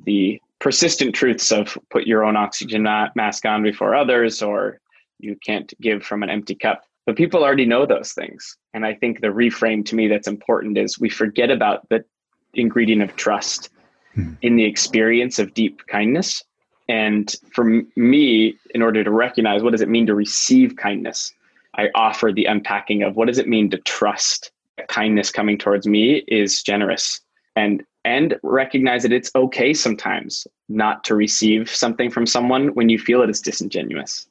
[0.05, 4.79] the persistent truths of put your own oxygen mask on before others or
[5.19, 6.84] you can't give from an empty cup.
[7.06, 8.58] But people already know those things.
[8.74, 12.06] And I think the reframe to me that's important is we forget about the
[12.54, 13.70] ingredient of trust
[14.14, 14.34] hmm.
[14.41, 16.43] in the experience of deep kindness
[16.89, 21.34] and for me, in order to recognize what does it mean to receive kindness,
[21.76, 25.88] I offer the unpacking of what does it mean to trust that kindness coming towards
[25.88, 27.22] me is generous
[27.56, 32.99] and and recognize that it's okay sometimes not to receive something from someone when you
[32.99, 34.28] feel it is disingenuous.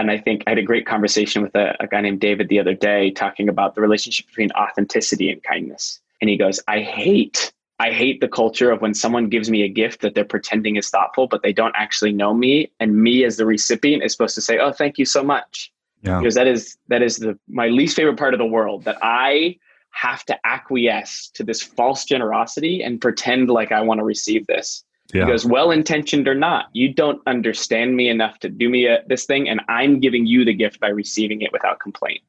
[0.00, 2.60] And I think I had a great conversation with a, a guy named David the
[2.60, 6.00] other day talking about the relationship between authenticity and kindness.
[6.20, 9.68] And he goes, I hate I hate the culture of when someone gives me a
[9.68, 12.72] gift that they're pretending is thoughtful, but they don't actually know me.
[12.80, 15.72] And me as the recipient is supposed to say, Oh, thank you so much.
[16.02, 16.18] Yeah.
[16.18, 19.58] Because that is that is the my least favorite part of the world that I
[19.90, 24.84] have to acquiesce to this false generosity and pretend like I want to receive this.
[25.12, 25.24] Yeah.
[25.24, 29.24] Because well intentioned or not, you don't understand me enough to do me a, this
[29.24, 32.20] thing, and I'm giving you the gift by receiving it without complaint.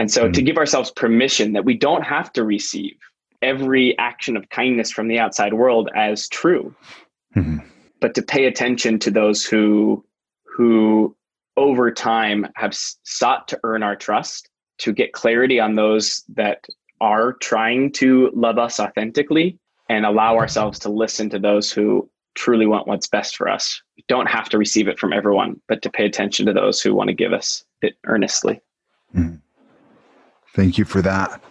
[0.00, 0.32] And so, mm-hmm.
[0.32, 2.96] to give ourselves permission that we don't have to receive,
[3.44, 6.74] every action of kindness from the outside world as true
[7.36, 7.58] mm-hmm.
[8.00, 10.02] but to pay attention to those who
[10.44, 11.14] who
[11.56, 16.64] over time have sought to earn our trust to get clarity on those that
[17.00, 19.58] are trying to love us authentically
[19.90, 23.80] and allow ourselves to listen to those who truly want what's best for us.
[23.96, 26.94] We don't have to receive it from everyone, but to pay attention to those who
[26.94, 28.60] want to give us it earnestly.
[29.14, 29.40] Mm.
[30.54, 31.42] Thank you for that.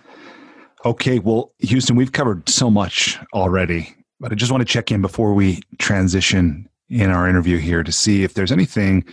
[0.86, 5.01] Okay, well, Houston, we've covered so much already, but I just want to check in
[5.01, 9.05] before we transition in our interview here to see if there's anything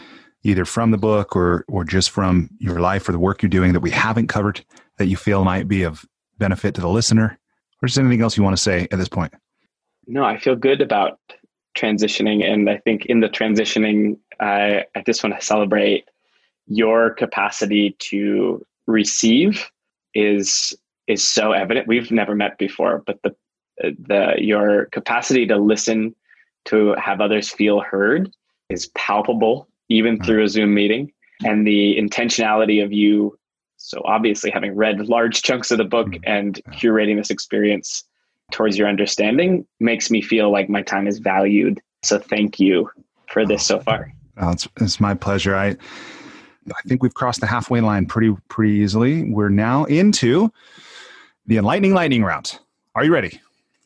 [0.42, 3.72] either from the book or or just from your life or the work you're doing
[3.72, 4.64] that we haven't covered
[4.98, 6.04] that you feel might be of
[6.38, 7.38] benefit to the listener
[7.82, 9.32] or just anything else you want to say at this point
[10.06, 11.18] no i feel good about
[11.80, 16.04] transitioning and i think in the transitioning i, I just want to celebrate
[16.66, 19.70] your capacity to receive
[20.14, 20.74] is
[21.06, 21.88] is so evident.
[21.88, 23.34] We've never met before, but the
[23.82, 26.14] the your capacity to listen
[26.66, 28.30] to have others feel heard
[28.68, 30.24] is palpable even mm-hmm.
[30.24, 31.12] through a Zoom meeting,
[31.44, 33.36] and the intentionality of you
[33.82, 36.20] So obviously, having read large chunks of the book Mm.
[36.26, 38.04] and curating this experience
[38.50, 41.80] towards your understanding makes me feel like my time is valued.
[42.02, 42.90] So thank you
[43.28, 44.12] for this so far.
[44.36, 45.54] It's, it's my pleasure.
[45.54, 45.76] I
[46.68, 49.24] I think we've crossed the halfway line pretty pretty easily.
[49.24, 50.52] We're now into
[51.46, 52.58] the enlightening lightning round.
[52.94, 53.40] Are you ready?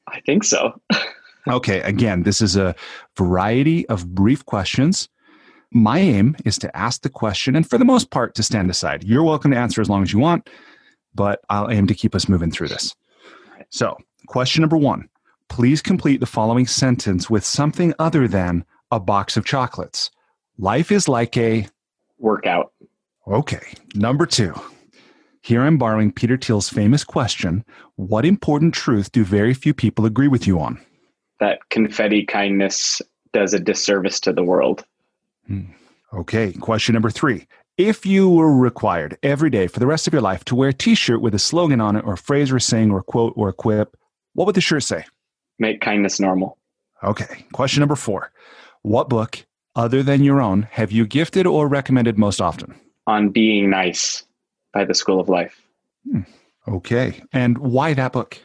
[0.08, 0.80] I think so.
[1.46, 2.74] Okay, again, this is a
[3.18, 5.10] variety of brief questions.
[5.70, 9.04] My aim is to ask the question and for the most part to stand aside.
[9.04, 10.48] You're welcome to answer as long as you want,
[11.14, 12.94] but I'll aim to keep us moving through this.
[13.68, 15.08] So, question number one
[15.48, 20.10] please complete the following sentence with something other than a box of chocolates.
[20.58, 21.68] Life is like a
[22.18, 22.72] Workout.
[23.26, 23.62] Okay.
[23.94, 24.54] Number two.
[25.42, 27.64] Here I'm borrowing Peter Thiel's famous question
[27.96, 30.80] What important truth do very few people agree with you on?
[31.40, 33.02] That confetti kindness
[33.32, 34.84] does a disservice to the world.
[35.46, 35.72] Hmm.
[36.12, 36.52] Okay.
[36.52, 37.46] Question number three.
[37.76, 40.72] If you were required every day for the rest of your life to wear a
[40.72, 43.34] t shirt with a slogan on it, or a phrase or saying, or a quote,
[43.36, 43.96] or a quip,
[44.34, 45.04] what would the shirt say?
[45.58, 46.58] Make kindness normal.
[47.02, 47.44] Okay.
[47.52, 48.30] Question number four.
[48.82, 49.44] What book,
[49.76, 52.74] other than your own, have you gifted or recommended most often?
[53.06, 54.24] On being nice
[54.72, 55.60] by the School of Life
[56.68, 57.22] Okay.
[57.32, 58.38] And why that book?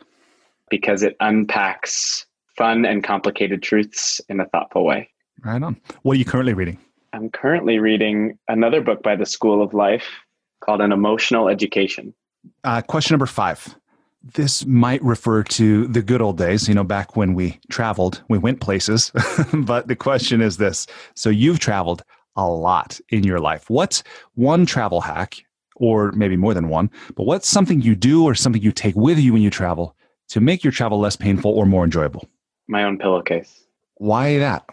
[0.69, 2.25] because it unpacks
[2.55, 5.09] fun and complicated truths in a thoughtful way.
[5.43, 5.77] Right on.
[6.03, 6.77] What are you currently reading?
[7.11, 10.05] I'm currently reading another book by the School of Life
[10.63, 12.13] called An Emotional Education.
[12.63, 13.75] Uh, question number five.
[14.21, 18.37] This might refer to the good old days, you know, back when we traveled, we
[18.37, 19.11] went places.
[19.53, 22.03] but the question is this So you've traveled
[22.35, 23.69] a lot in your life.
[23.69, 24.03] What's
[24.35, 25.37] one travel hack,
[25.75, 29.19] or maybe more than one, but what's something you do or something you take with
[29.19, 29.95] you when you travel
[30.29, 32.27] to make your travel less painful or more enjoyable?
[32.67, 33.63] My own pillowcase.
[33.95, 34.65] Why that?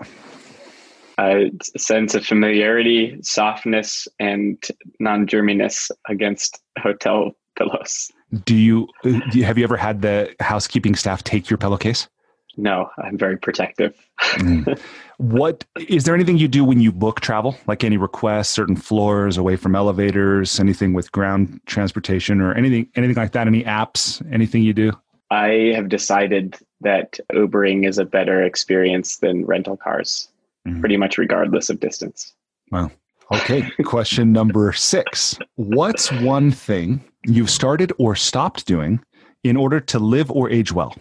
[1.19, 4.63] Uh, a sense of familiarity, softness, and
[5.01, 8.11] non germiness against hotel pillows.
[8.45, 12.09] Do you, uh, do you have you ever had the housekeeping staff take your pillowcase?
[12.57, 13.95] No, I'm very protective.
[14.21, 14.79] Mm.
[15.19, 19.39] what is there anything you do when you book travel like any requests certain floors
[19.39, 24.63] away from elevators anything with ground transportation or anything anything like that any apps anything
[24.63, 24.93] you do
[25.31, 30.29] I have decided that Ubering is a better experience than rental cars,
[30.69, 30.81] Mhm.
[30.81, 32.33] pretty much regardless of distance.
[32.71, 32.91] Wow.
[33.33, 39.01] Okay question number six what's one thing you've started or stopped doing
[39.45, 40.95] in order to live or age well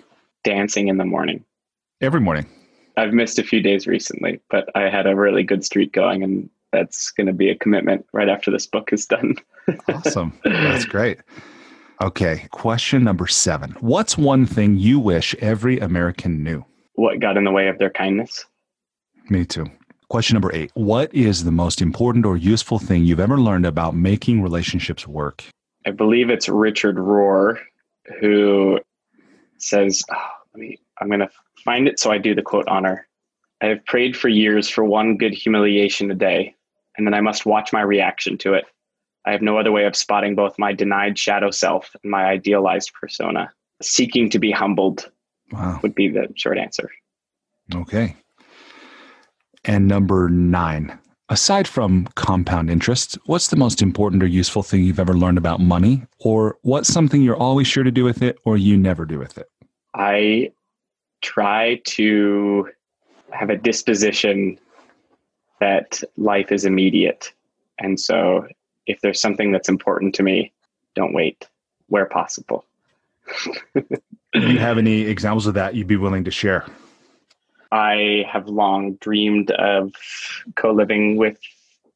[0.43, 1.43] Dancing in the morning.
[2.01, 2.45] every morning
[2.97, 6.49] I've missed a few days recently, but I had a really good streak going, and
[6.71, 9.35] that's going to be a commitment right after this book is done.
[9.89, 11.17] awesome that's great
[12.01, 16.63] okay question number seven what's one thing you wish every american knew
[16.93, 18.45] What got in the way of their kindness?
[19.29, 19.65] Me too.
[20.09, 23.95] Question number eight What is the most important or useful thing you've ever learned about
[23.95, 25.43] making relationships work?
[25.85, 27.59] I believe it's Richard Rohr
[28.19, 28.79] who
[29.57, 31.29] says, oh, let me, I'm going to
[31.63, 33.07] find it so I do the quote honor.
[33.61, 36.55] I have prayed for years for one good humiliation a day,
[36.97, 38.65] and then I must watch my reaction to it.
[39.25, 42.93] I have no other way of spotting both my denied shadow self and my idealized
[42.93, 43.51] persona.
[43.81, 45.09] Seeking to be humbled
[45.51, 45.79] Wow.
[45.83, 46.89] would be the short answer.
[47.73, 48.15] Okay.
[49.63, 50.97] And number nine
[51.29, 55.59] Aside from compound interest, what's the most important or useful thing you've ever learned about
[55.59, 56.03] money?
[56.19, 59.37] Or what's something you're always sure to do with it or you never do with
[59.37, 59.49] it?
[59.95, 60.51] I
[61.21, 62.69] try to
[63.31, 64.59] have a disposition
[65.59, 67.33] that life is immediate.
[67.79, 68.47] And so
[68.85, 70.53] if there's something that's important to me,
[70.93, 71.47] don't wait
[71.87, 72.65] where possible.
[73.73, 76.65] Do you have any examples of that you'd be willing to share?
[77.71, 79.93] I have long dreamed of
[80.55, 81.37] co living with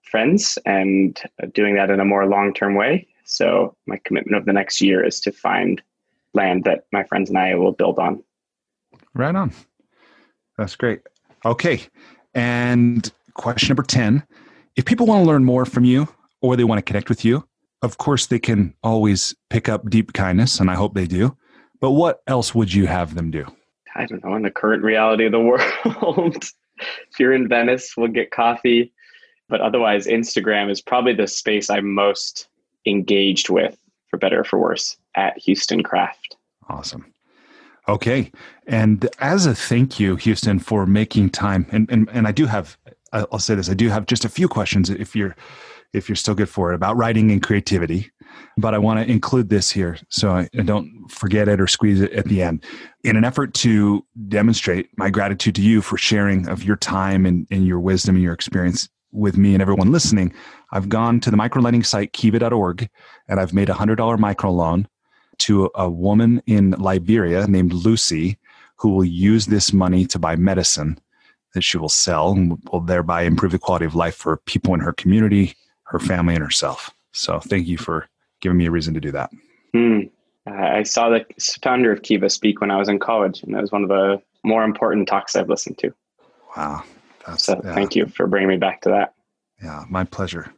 [0.03, 1.19] friends and
[1.53, 3.07] doing that in a more long term way.
[3.25, 5.81] So, my commitment of the next year is to find
[6.33, 8.23] land that my friends and I will build on.
[9.13, 9.51] Right on.
[10.57, 11.01] That's great.
[11.45, 11.81] Okay.
[12.33, 14.23] And question number 10
[14.75, 16.07] if people want to learn more from you
[16.41, 17.45] or they want to connect with you,
[17.81, 21.35] of course, they can always pick up deep kindness, and I hope they do.
[21.79, 23.45] But what else would you have them do?
[23.95, 25.39] I don't know, in the current reality of the
[26.01, 26.43] world,
[26.77, 28.93] if you're in Venice, we'll get coffee.
[29.47, 32.47] But otherwise, Instagram is probably the space I'm most
[32.85, 33.77] engaged with,
[34.07, 36.37] for better or for worse, at Houston Kraft.
[36.69, 37.11] Awesome.
[37.87, 38.31] Okay.
[38.67, 42.77] And as a thank you, Houston, for making time, and, and, and I do have,
[43.11, 45.35] I'll say this, I do have just a few questions if you're,
[45.93, 48.11] if you're still good for it about writing and creativity,
[48.57, 52.01] but I want to include this here so I, I don't forget it or squeeze
[52.01, 52.63] it at the end.
[53.03, 57.47] In an effort to demonstrate my gratitude to you for sharing of your time and,
[57.49, 60.33] and your wisdom and your experience with me and everyone listening,
[60.71, 62.87] I've gone to the microlending site kiva.org
[63.27, 64.85] and I've made a $100 microloan
[65.39, 68.37] to a woman in Liberia named Lucy
[68.77, 70.99] who will use this money to buy medicine
[71.53, 74.79] that she will sell and will thereby improve the quality of life for people in
[74.79, 75.55] her community,
[75.89, 76.91] her family, and herself.
[77.11, 78.07] So thank you for
[78.41, 79.31] giving me a reason to do that.
[79.73, 79.99] Hmm.
[80.47, 81.25] I saw the
[81.61, 84.21] founder of Kiva speak when I was in college, and that was one of the
[84.43, 85.93] more important talks I've listened to.
[86.55, 86.83] Wow.
[87.27, 87.75] That's, so yeah.
[87.75, 89.13] thank you for bringing me back to that.
[89.61, 90.51] Yeah, my pleasure.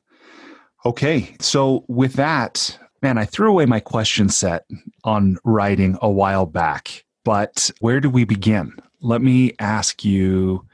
[0.86, 1.36] Okay.
[1.40, 4.66] So with that, man, I threw away my question set
[5.04, 8.74] on writing a while back, but where do we begin?
[9.02, 10.66] Let me ask you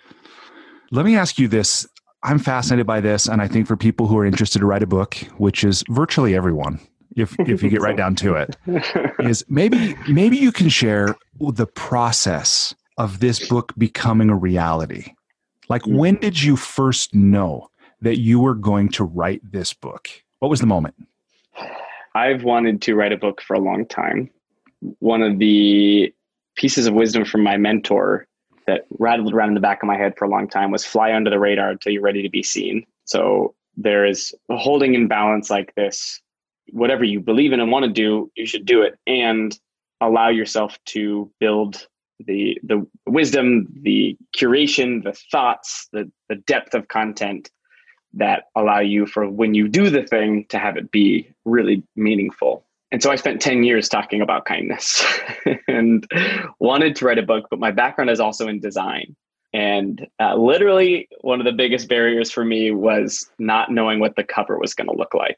[0.91, 1.87] let me ask you this.
[2.27, 4.87] I'm fascinated by this, and I think for people who are interested to write a
[4.87, 6.77] book, which is virtually everyone,
[7.15, 8.57] if if you get right down to it,
[9.19, 15.13] is maybe maybe you can share the process of this book becoming a reality.
[15.69, 15.95] Like mm.
[15.95, 17.69] when did you first know
[18.01, 20.09] that you were going to write this book?
[20.39, 20.95] What was the moment?
[22.13, 24.29] I've wanted to write a book for a long time.
[24.99, 26.13] One of the
[26.57, 28.27] pieces of wisdom from my mentor
[28.67, 31.13] that rattled around in the back of my head for a long time was fly
[31.13, 32.85] under the radar until you're ready to be seen.
[33.05, 36.21] So there is a holding in balance like this.
[36.71, 39.57] Whatever you believe in and want to do, you should do it and
[40.01, 41.87] allow yourself to build
[42.19, 47.49] the the wisdom, the curation, the thoughts, the the depth of content
[48.13, 52.65] that allow you for when you do the thing to have it be really meaningful.
[52.91, 55.05] And so I spent 10 years talking about kindness
[55.67, 56.07] and
[56.59, 59.15] wanted to write a book, but my background is also in design.
[59.53, 64.23] And uh, literally, one of the biggest barriers for me was not knowing what the
[64.23, 65.37] cover was going to look like.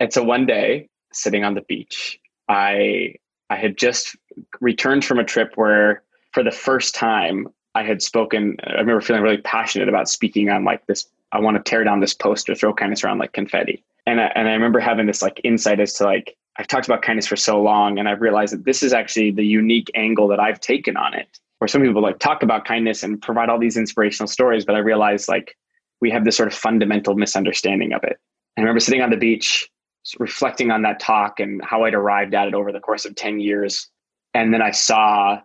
[0.00, 2.18] And so one day, sitting on the beach,
[2.48, 3.14] I
[3.50, 4.16] I had just
[4.60, 8.56] returned from a trip where, for the first time, I had spoken.
[8.66, 11.06] I remember feeling really passionate about speaking on like this.
[11.32, 13.84] I want to tear down this poster, throw kindness around like confetti.
[14.06, 17.02] And I, and I remember having this like insight as to like I've talked about
[17.02, 20.40] kindness for so long, and I've realized that this is actually the unique angle that
[20.40, 21.38] I've taken on it.
[21.58, 24.80] Where some people like talk about kindness and provide all these inspirational stories, but I
[24.80, 25.56] realized like
[26.00, 28.18] we have this sort of fundamental misunderstanding of it.
[28.56, 29.70] I remember sitting on the beach,
[30.18, 33.40] reflecting on that talk and how I'd arrived at it over the course of 10
[33.40, 33.88] years.
[34.34, 35.38] And then I saw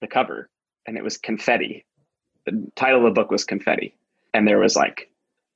[0.00, 0.50] the cover
[0.86, 1.84] and it was confetti.
[2.44, 3.96] The title of the book was Confetti.
[4.34, 5.10] And there was like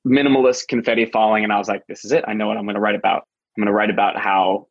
[0.07, 1.43] minimalist confetti falling.
[1.43, 2.25] And I was like, this is it.
[2.27, 3.27] I know what I'm going to write about.
[3.55, 4.67] I'm going to write about how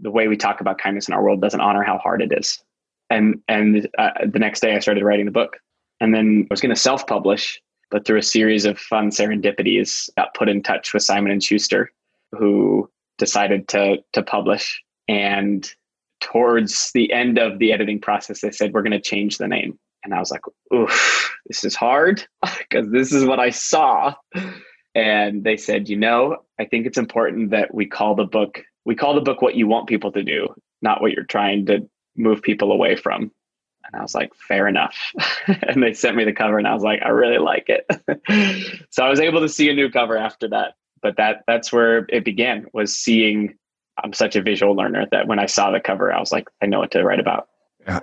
[0.00, 2.62] the way we talk about kindness in our world doesn't honor how hard it is.
[3.10, 5.58] And and uh, the next day I started writing the book,
[6.00, 7.60] and then I was going to self publish,
[7.90, 11.90] but through a series of fun serendipities, got put in touch with Simon and Schuster,
[12.32, 14.80] who decided to to publish.
[15.08, 15.68] And
[16.20, 19.78] towards the end of the editing process, they said we're going to change the name,
[20.04, 22.24] and I was like, "Oof, this is hard
[22.58, 24.14] because this is what I saw."
[24.94, 28.94] And they said, "You know, I think it's important that we call the book we
[28.94, 30.48] call the book what you want people to do,
[30.82, 33.30] not what you're trying to move people away from.
[33.84, 34.96] And I was like, fair enough.
[35.46, 37.86] and they sent me the cover and I was like, I really like it.
[38.90, 40.74] so I was able to see a new cover after that.
[41.02, 43.54] But that that's where it began was seeing
[44.02, 46.66] I'm such a visual learner that when I saw the cover, I was like, I
[46.66, 47.48] know what to write about.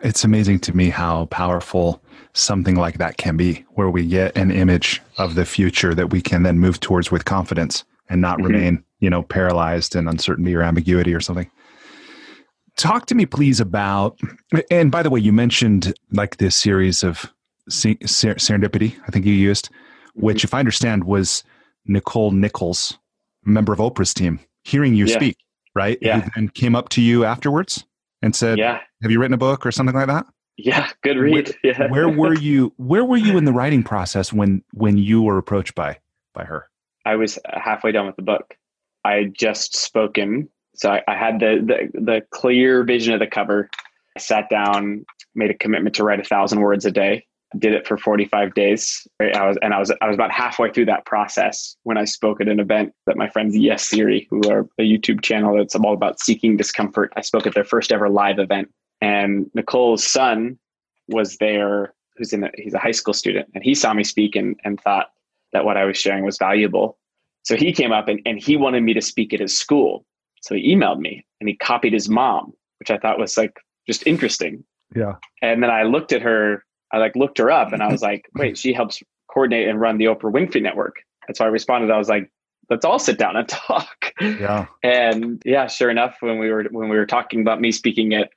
[0.04, 2.02] It's amazing to me how powerful
[2.34, 6.22] something like that can be, where we get an image of the future that we
[6.22, 8.48] can then move towards with confidence and not mm-hmm.
[8.48, 11.50] remain you know, paralyzed in uncertainty or ambiguity or something.
[12.76, 14.20] Talk to me, please, about.
[14.70, 17.32] And by the way, you mentioned like this series of
[17.70, 18.95] serendipity.
[19.08, 19.70] I think you used,
[20.14, 20.45] which, mm-hmm.
[20.45, 21.43] if I understand, was
[21.86, 22.98] Nicole Nichols,
[23.45, 25.16] member of Oprah's team, hearing you yeah.
[25.16, 25.38] speak,
[25.74, 25.98] right?
[26.02, 26.28] Yeah.
[26.36, 27.84] And came up to you afterwards
[28.22, 30.26] and said, "Yeah, have you written a book or something like that?"
[30.58, 31.56] Yeah, good read.
[31.62, 31.91] Where, yeah.
[31.91, 32.74] where were you?
[32.78, 36.00] Where were you in the writing process when when you were approached by
[36.34, 36.70] by her?
[37.06, 38.56] I was halfway done with the book.
[39.08, 40.49] I had just spoken.
[40.76, 43.70] So I, I had the, the the clear vision of the cover.
[44.18, 47.26] I sat down, made a commitment to write a thousand words a day.
[47.58, 49.08] Did it for 45 days.
[49.22, 52.41] I was and I was I was about halfway through that process when I spoke
[52.41, 55.93] at an event that my friends Yes Theory, who are a YouTube channel that's all
[55.93, 57.14] about seeking discomfort.
[57.16, 60.60] I spoke at their first ever live event, and Nicole's son
[61.08, 61.93] was there.
[62.18, 62.43] Who's in?
[62.43, 65.12] A, he's a high school student, and he saw me speak and and thought
[65.53, 66.97] that what I was sharing was valuable.
[67.48, 70.06] So he came up and, and he wanted me to speak at his school.
[70.41, 74.06] So he emailed me and he copied his mom, which I thought was like just
[74.06, 74.66] interesting.
[74.93, 75.14] Yeah.
[75.41, 78.28] And then I looked at her, I like looked her up and I was like,
[78.36, 80.98] wait, she helps coordinate and run the Oprah Winfrey Network.
[81.30, 82.30] And so I responded, I was like,
[82.70, 84.14] let's all sit down and talk.
[84.20, 84.66] Yeah.
[84.84, 88.30] And yeah, sure enough, when we were when we were talking about me speaking at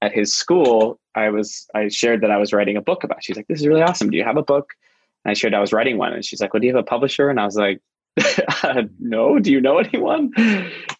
[0.00, 3.18] at his school, I was I shared that I was writing a book about.
[3.18, 3.24] It.
[3.24, 4.08] She's like, This is really awesome.
[4.08, 4.70] Do you have a book?
[5.22, 6.14] And I shared I was writing one.
[6.14, 7.28] And she's like, Well, do you have a publisher?
[7.28, 7.82] And I was like,
[8.62, 10.32] uh, no, do you know anyone?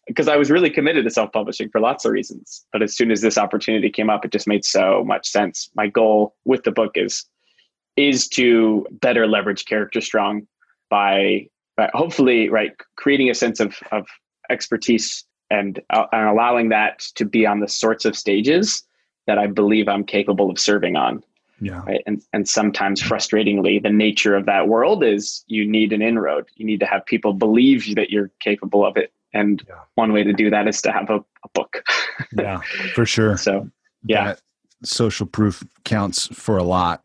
[0.07, 2.65] because I was really committed to self publishing for lots of reasons.
[2.73, 5.71] But as soon as this opportunity came up, it just made so much sense.
[5.75, 7.25] My goal with the book is
[7.97, 10.47] is to better leverage CharacterStrong
[10.91, 11.47] by,
[11.77, 14.07] by hopefully right creating a sense of of
[14.51, 18.83] expertise and, uh, and allowing that to be on the sorts of stages
[19.27, 21.23] that I believe I'm capable of serving on.
[21.65, 21.83] Yeah.
[21.87, 22.03] Right.
[22.07, 26.47] And and sometimes frustratingly, the nature of that world is you need an inroad.
[26.57, 29.13] You need to have people believe that you're capable of it.
[29.33, 29.77] And yeah.
[29.95, 31.83] one way to do that is to have a, a book.
[32.39, 32.61] yeah,
[32.95, 33.37] for sure.
[33.39, 33.71] So
[34.05, 34.25] yeah.
[34.25, 34.41] That
[34.85, 37.01] social proof counts for a lot.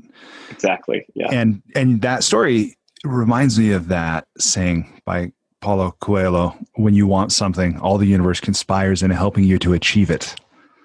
[0.52, 1.06] Exactly.
[1.16, 1.30] Yeah.
[1.32, 5.32] And and that story reminds me of that saying by
[5.62, 10.10] Paulo Coelho, when you want something, all the universe conspires in helping you to achieve
[10.10, 10.36] it.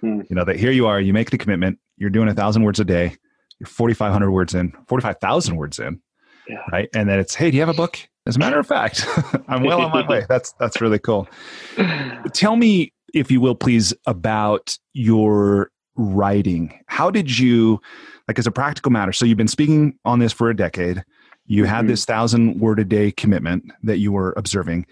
[0.00, 0.20] Hmm.
[0.28, 2.80] You know, that here you are, you make the commitment, you're doing a thousand words
[2.80, 3.16] a day,
[3.58, 6.00] you're 4,500 words in, 45,000 words in,
[6.48, 6.56] yeah.
[6.72, 6.88] right?
[6.94, 7.98] And then it's, hey, do you have a book?
[8.26, 9.06] As a matter of fact,
[9.48, 10.24] I'm well on my way.
[10.28, 11.28] That's that's really cool.
[12.32, 16.80] Tell me, if you will, please, about your writing.
[16.86, 17.80] How did you,
[18.26, 19.12] like, as a practical matter?
[19.12, 21.04] So you've been speaking on this for a decade.
[21.46, 21.88] You had mm-hmm.
[21.88, 24.86] this thousand word a day commitment that you were observing,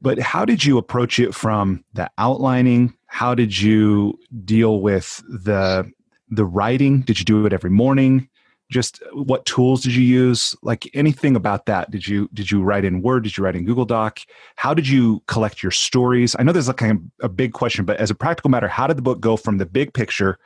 [0.00, 2.94] but how did you approach it from the outlining?
[3.06, 5.90] How did you deal with the
[6.30, 7.00] the writing?
[7.00, 8.28] Did you do it every morning?
[8.70, 10.54] Just what tools did you use?
[10.62, 11.90] Like anything about that?
[11.90, 13.24] Did you did you write in Word?
[13.24, 14.20] Did you write in Google Doc?
[14.56, 16.36] How did you collect your stories?
[16.38, 18.86] I know there's like kind of a big question, but as a practical matter, how
[18.86, 20.38] did the book go from the big picture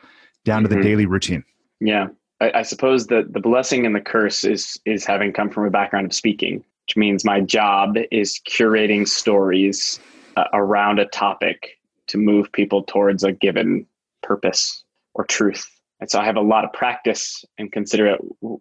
[0.45, 0.65] down mm-hmm.
[0.65, 0.85] to the mm-hmm.
[0.85, 1.43] daily routine?
[1.81, 2.09] Yeah,
[2.41, 5.71] I, I suppose that the blessing and the curse is is having come from a
[5.71, 9.99] background of speaking, which means my job is curating stories
[10.37, 13.85] uh, around a topic to move people towards a given
[14.23, 14.85] purpose
[15.15, 15.69] or truth.
[16.01, 18.21] And so I have a lot of practice and consider it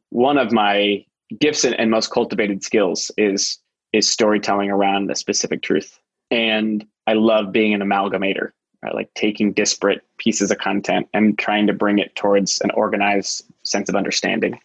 [0.09, 1.03] one of my
[1.39, 3.59] gifts and, and most cultivated skills is
[3.93, 5.99] is storytelling around a specific truth.
[6.29, 8.95] And I love being an amalgamator, right?
[8.95, 13.89] like taking disparate pieces of content and trying to bring it towards an organized sense
[13.89, 14.59] of understanding.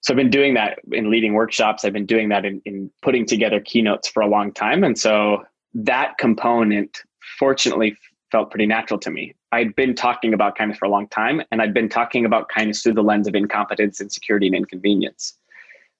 [0.00, 1.84] So I've been doing that in leading workshops.
[1.84, 4.84] I've been doing that in, in putting together keynotes for a long time.
[4.84, 5.44] And so
[5.74, 7.02] that component,
[7.38, 7.96] fortunately,
[8.30, 9.34] felt pretty natural to me.
[9.54, 12.82] I'd been talking about kindness for a long time, and I'd been talking about kindness
[12.82, 15.38] through the lens of incompetence, insecurity, and inconvenience.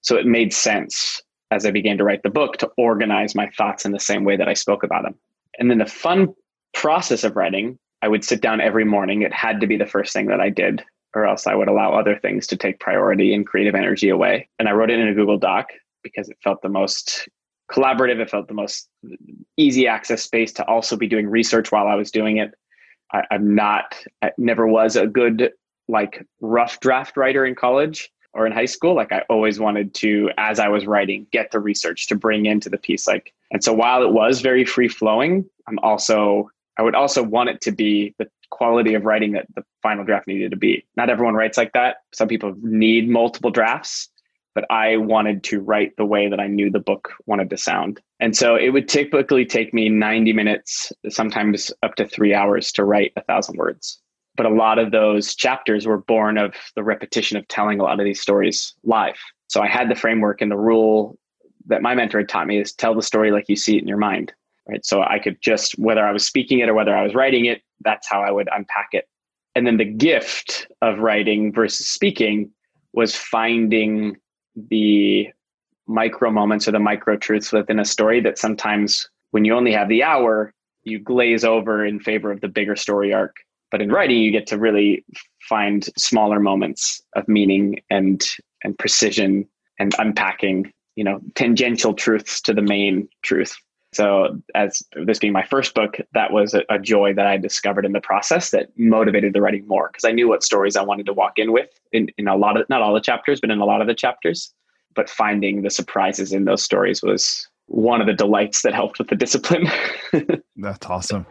[0.01, 3.85] So it made sense as I began to write the book to organize my thoughts
[3.85, 5.15] in the same way that I spoke about them.
[5.57, 6.33] And then the fun
[6.73, 9.21] process of writing, I would sit down every morning.
[9.21, 10.83] It had to be the first thing that I did,
[11.15, 14.49] or else I would allow other things to take priority and creative energy away.
[14.59, 15.69] And I wrote it in a Google Doc
[16.03, 17.29] because it felt the most
[17.71, 18.19] collaborative.
[18.19, 18.89] It felt the most
[19.55, 22.53] easy access space to also be doing research while I was doing it.
[23.11, 25.51] I, am not, I never was a good
[25.87, 28.95] like rough draft writer in college or in high school.
[28.95, 32.69] Like I always wanted to, as I was writing, get the research to bring into
[32.69, 33.07] the piece.
[33.07, 37.49] Like, and so while it was very free flowing, I'm also, I would also want
[37.49, 40.85] it to be the quality of writing that the final draft needed to be.
[40.97, 41.97] Not everyone writes like that.
[42.13, 44.09] Some people need multiple drafts
[44.55, 48.01] but I wanted to write the way that I knew the book wanted to sound.
[48.21, 52.85] And so it would typically take me 90 minutes, sometimes up to three hours to
[52.85, 54.01] write a thousand words.
[54.37, 57.99] But a lot of those chapters were born of the repetition of telling a lot
[57.99, 59.17] of these stories live.
[59.47, 61.19] So I had the framework and the rule
[61.67, 63.87] that my mentor had taught me is tell the story like you see it in
[63.87, 64.33] your mind.
[64.67, 64.83] Right.
[64.83, 67.61] So I could just, whether I was speaking it or whether I was writing it,
[67.81, 69.07] that's how I would unpack it.
[69.53, 72.49] And then the gift of writing versus speaking
[72.93, 74.17] was finding
[74.55, 75.29] the
[75.87, 79.89] micro moments or the micro truths within a story that sometimes when you only have
[79.89, 80.53] the hour,
[80.83, 83.35] you glaze over in favor of the bigger story arc.
[83.71, 85.03] But in writing, you get to really
[85.41, 88.23] find smaller moments of meaning and
[88.63, 89.47] and precision
[89.79, 93.55] and unpacking, you know, tangential truths to the main truth.
[93.95, 97.85] So, as this being my first book, that was a, a joy that I discovered
[97.85, 101.05] in the process that motivated the writing more because I knew what stories I wanted
[101.05, 103.59] to walk in with in, in a lot of, not all the chapters, but in
[103.59, 104.53] a lot of the chapters.
[104.95, 109.07] But finding the surprises in those stories was one of the delights that helped with
[109.07, 109.67] the discipline.
[110.57, 111.25] That's awesome.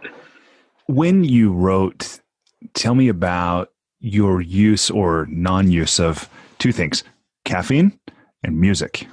[0.86, 2.20] When you wrote,
[2.73, 7.05] tell me about your use or non use of two things
[7.45, 7.99] caffeine
[8.43, 9.07] and music.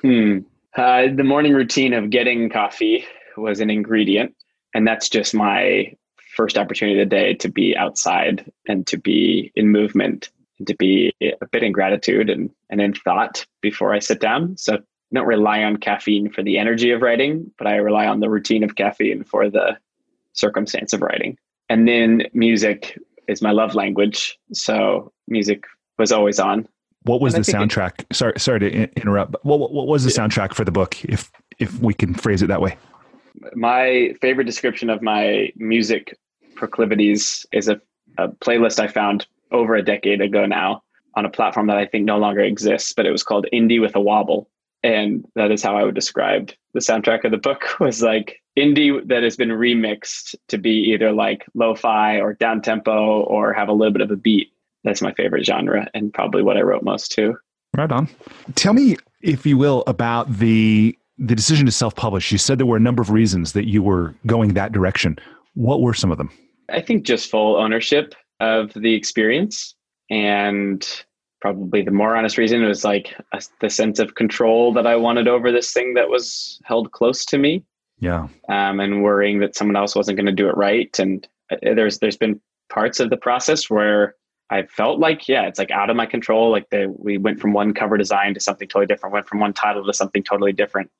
[0.00, 0.38] Hmm.
[0.76, 3.04] Uh, the morning routine of getting coffee
[3.36, 4.34] was an ingredient,
[4.74, 5.92] and that's just my
[6.36, 10.76] first opportunity of the day to be outside and to be in movement and to
[10.76, 14.56] be a bit in gratitude and, and in thought before I sit down.
[14.56, 14.78] So I
[15.12, 18.62] don't rely on caffeine for the energy of writing, but I rely on the routine
[18.62, 19.76] of caffeine for the
[20.34, 21.36] circumstance of writing.
[21.68, 24.38] And then music is my love language.
[24.52, 25.64] So music
[25.98, 26.68] was always on
[27.02, 28.00] What was the soundtrack?
[28.00, 29.32] It, sorry, sorry to interrupt.
[29.32, 32.48] But what, what was the soundtrack for the book, if if we can phrase it
[32.48, 32.76] that way?
[33.54, 36.18] My favorite description of my music
[36.56, 37.80] proclivities is a,
[38.18, 40.82] a playlist I found over a decade ago now
[41.14, 43.96] on a platform that I think no longer exists, but it was called Indie with
[43.96, 44.48] a Wobble.
[44.82, 49.06] And that is how I would describe the soundtrack of the book was like indie
[49.08, 53.72] that has been remixed to be either like lo-fi or down tempo or have a
[53.72, 54.52] little bit of a beat.
[54.84, 57.36] That's my favorite genre and probably what I wrote most too.
[57.76, 58.08] Right on.
[58.54, 62.32] Tell me, if you will, about the the decision to self-publish.
[62.32, 65.18] You said there were a number of reasons that you were going that direction.
[65.52, 66.30] What were some of them?
[66.70, 69.74] I think just full ownership of the experience
[70.08, 71.04] and
[71.40, 75.28] probably the more honest reason was like a, the sense of control that I wanted
[75.28, 77.64] over this thing that was held close to me.
[77.98, 78.28] Yeah.
[78.48, 80.98] Um, and worrying that someone else wasn't going to do it right.
[80.98, 82.40] And uh, there's there's been
[82.70, 84.14] parts of the process where
[84.50, 86.50] I felt like yeah, it's like out of my control.
[86.50, 89.12] Like the, we went from one cover design to something totally different.
[89.12, 90.90] Went from one title to something totally different.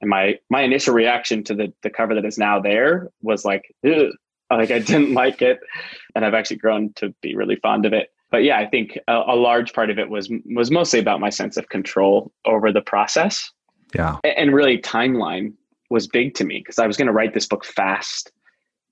[0.00, 3.74] And my my initial reaction to the the cover that is now there was like,
[3.86, 4.10] Ugh.
[4.50, 5.60] like I didn't like it,
[6.14, 9.22] and I've actually grown to be really fond of it but yeah, I think a,
[9.28, 12.82] a, large part of it was was mostly about my sense of control over the
[12.82, 13.50] process.
[13.94, 15.54] Yeah, and really timeline
[15.90, 18.30] was big to me because I was going to write this book fast,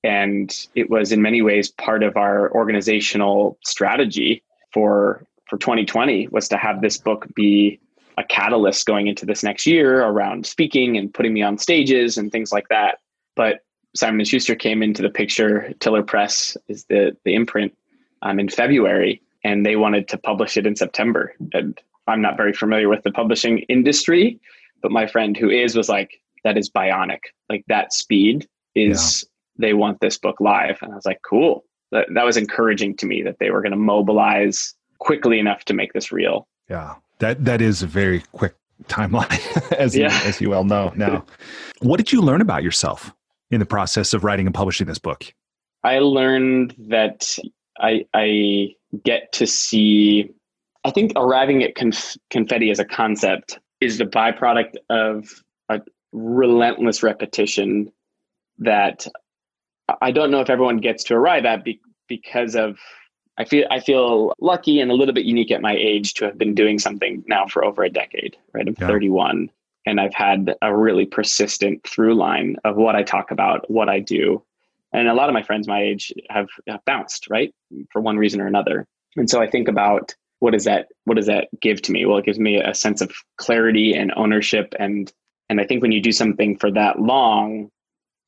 [0.05, 4.43] and it was in many ways part of our organizational strategy
[4.73, 7.78] for for 2020 was to have this book be
[8.18, 12.32] a catalyst going into this next year around speaking and putting me on stages and
[12.32, 12.98] things like that.
[13.36, 13.60] But
[13.94, 15.73] Simon and Schuster came into the picture.
[15.81, 17.77] Tiller Press is the the imprint
[18.23, 21.35] um, in February, and they wanted to publish it in September.
[21.52, 24.40] And I'm not very familiar with the publishing industry,
[24.82, 27.20] but my friend who is was like, that is bionic.
[27.48, 29.35] Like that speed is, yeah.
[29.58, 30.78] They want this book live.
[30.82, 31.64] And I was like, cool.
[31.92, 35.74] That, that was encouraging to me that they were going to mobilize quickly enough to
[35.74, 36.48] make this real.
[36.68, 36.94] Yeah.
[37.18, 40.12] That, that is a very quick timeline, as, yeah.
[40.22, 41.24] you, as you well know now.
[41.80, 43.12] what did you learn about yourself
[43.50, 45.32] in the process of writing and publishing this book?
[45.84, 47.38] I learned that
[47.78, 48.74] I, I
[49.04, 50.30] get to see.
[50.84, 55.28] I think arriving at conf- confetti as a concept is the byproduct of
[55.68, 55.80] a
[56.12, 57.92] relentless repetition
[58.58, 59.06] that
[60.01, 62.78] I don't know if everyone gets to arrive at be- because of
[63.39, 66.39] I feel I feel lucky and a little bit unique at my age to have
[66.39, 68.36] been doing something now for over a decade.
[68.55, 68.86] Right, I'm yeah.
[68.86, 69.51] 31,
[69.85, 74.01] and I've had a really persistent through line of what I talk about, what I
[74.01, 74.43] do,
[74.93, 77.55] and a lot of my friends my age have, have bounced right?
[77.93, 78.86] For one reason or another.
[79.16, 82.06] And so i think about what does that what does that give to me?
[82.06, 84.74] Well it gives me a sense of clarity and ownership.
[84.78, 85.12] And
[85.48, 87.70] and i think when you do something for that long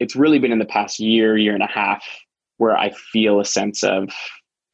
[0.00, 2.04] it's really been in the past year year and a half
[2.56, 4.10] where i feel a sense of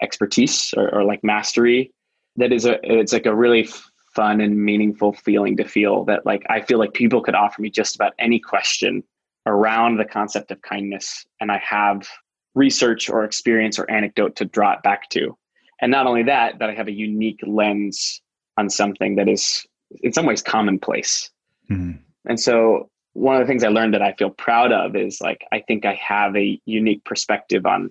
[0.03, 1.93] expertise or, or like mastery
[2.37, 3.69] that is a it's like a really
[4.15, 7.71] fun and meaningful feeling to feel that like i feel like people could offer me
[7.71, 9.03] just about any question
[9.47, 12.09] around the concept of kindness and I have
[12.55, 15.37] research or experience or anecdote to draw it back to.
[15.81, 18.23] And not only that, that I have a unique lens
[18.57, 19.67] on something that is
[20.03, 21.31] in some ways commonplace.
[21.71, 21.99] Mm-hmm.
[22.27, 25.45] And so one of the things I learned that I feel proud of is like
[25.53, 27.91] I think I have a unique perspective on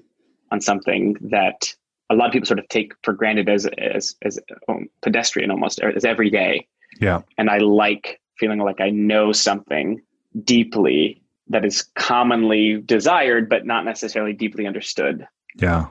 [0.52, 1.74] on something that
[2.10, 4.40] a lot of people sort of take for granted as as as
[4.70, 6.68] um, pedestrian almost as every day.
[7.00, 7.22] Yeah.
[7.38, 10.02] And I like feeling like I know something
[10.44, 15.88] deeply that is commonly desired but not necessarily deeply understood yeah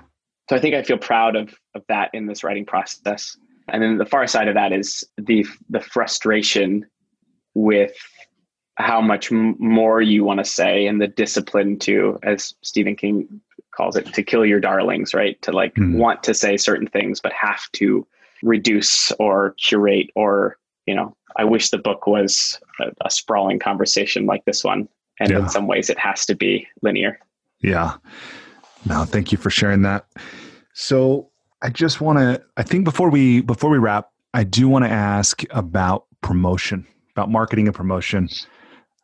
[0.49, 3.37] so i think i feel proud of of that in this writing process
[3.69, 6.85] and then the far side of that is the the frustration
[7.55, 7.95] with
[8.77, 13.41] how much more you want to say and the discipline to as stephen king
[13.73, 15.41] calls it to kill your darlings right?
[15.43, 15.97] To like mm.
[15.97, 18.07] want to say certain things but have to
[18.43, 24.27] reduce or curate or you know i wish the book was a, a sprawling conversation
[24.27, 24.89] like this one.
[25.21, 25.41] And yeah.
[25.41, 27.19] in some ways it has to be linear.
[27.61, 27.97] Yeah.
[28.87, 30.07] No thank you for sharing that.
[30.75, 31.31] So
[31.63, 34.91] i just want to i think before we before we wrap i do want to
[34.91, 38.29] ask about promotion about marketing and promotion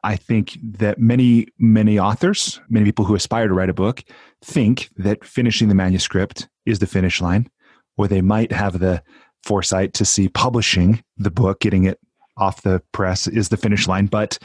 [0.08, 4.02] i think that many many authors many people who aspire to write a book
[4.42, 7.48] think that finishing the manuscript is the finish line
[7.96, 9.02] or they might have the
[9.42, 11.98] foresight to see publishing the book getting it
[12.36, 14.38] off the press is the finish line but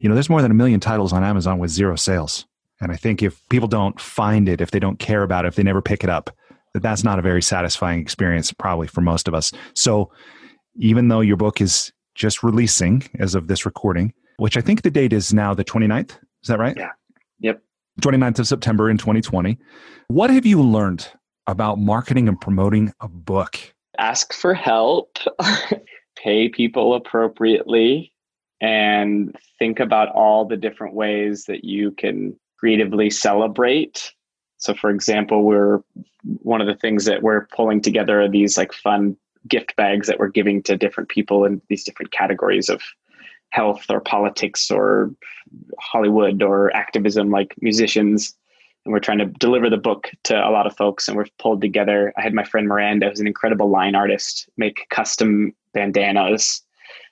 [0.00, 2.46] you know, there's more than a million titles on Amazon with zero sales.
[2.80, 5.56] And I think if people don't find it, if they don't care about it, if
[5.56, 6.34] they never pick it up,
[6.72, 9.52] that that's not a very satisfying experience probably for most of us.
[9.74, 10.10] So
[10.76, 14.90] even though your book is just releasing as of this recording, which I think the
[14.90, 16.10] date is now the 29th,
[16.42, 16.76] is that right?
[16.76, 16.90] Yeah.
[17.40, 17.62] Yep.
[18.00, 19.58] 29th of September in 2020.
[20.08, 21.06] What have you learned
[21.46, 23.58] about marketing and promoting a book?
[24.00, 25.18] ask for help,
[26.16, 28.12] pay people appropriately,
[28.60, 34.12] and think about all the different ways that you can creatively celebrate.
[34.58, 35.80] So, for example, we're
[36.24, 39.16] one of the things that we're pulling together are these like fun
[39.48, 42.82] gift bags that we're giving to different people in these different categories of
[43.50, 45.10] health or politics or
[45.78, 48.34] Hollywood or activism, like musicians.
[48.84, 51.06] And we're trying to deliver the book to a lot of folks.
[51.06, 52.12] And we've pulled together.
[52.16, 56.62] I had my friend Miranda, who's an incredible line artist, make custom bandanas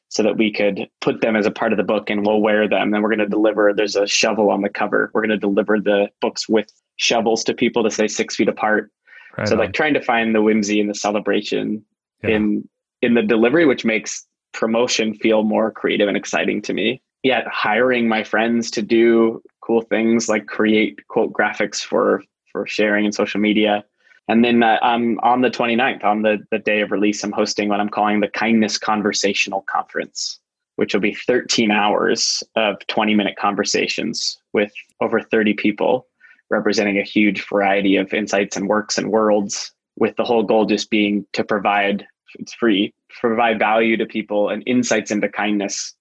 [0.09, 2.66] so that we could put them as a part of the book and we'll wear
[2.66, 2.94] them.
[2.94, 5.10] And we're going to deliver, there's a shovel on the cover.
[5.12, 8.90] We're going to deliver the books with shovels to people to say six feet apart.
[9.36, 9.60] Right so on.
[9.60, 11.85] like trying to find the whimsy and the celebration
[12.23, 12.31] yeah.
[12.31, 12.69] in
[13.02, 14.27] in the delivery, which makes
[14.59, 17.01] promotion feel more creative and exciting to me.
[17.22, 23.05] Yet hiring my friends to do cool things like create quote graphics for for sharing
[23.05, 23.85] in social media.
[24.26, 27.68] And then uh, um, on the 29th, on the, the day of release, I'm hosting
[27.68, 30.39] what I'm calling the Kindness Conversational Conference,
[30.76, 36.06] which will be 13 hours of 20 minute conversations with over 30 people
[36.51, 40.90] representing a huge variety of insights and works and worlds with the whole goal just
[40.90, 45.94] being to provide it's free provide value to people and insights into kindness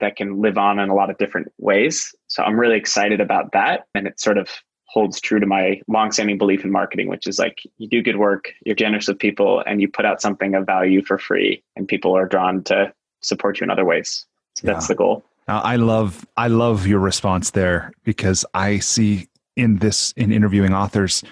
[0.00, 2.14] that can live on in a lot of different ways.
[2.28, 3.86] So i'm really excited about that.
[3.94, 4.48] And it sort of
[4.86, 8.54] holds true to my longstanding belief in marketing which is like you do good work
[8.64, 12.16] you're generous with people and you put out something of value for free and people
[12.16, 12.90] are drawn to
[13.20, 14.24] support you in other ways.
[14.56, 14.72] So yeah.
[14.72, 15.24] that's the goal.
[15.46, 21.24] I love i love your response there because i see in this in interviewing authors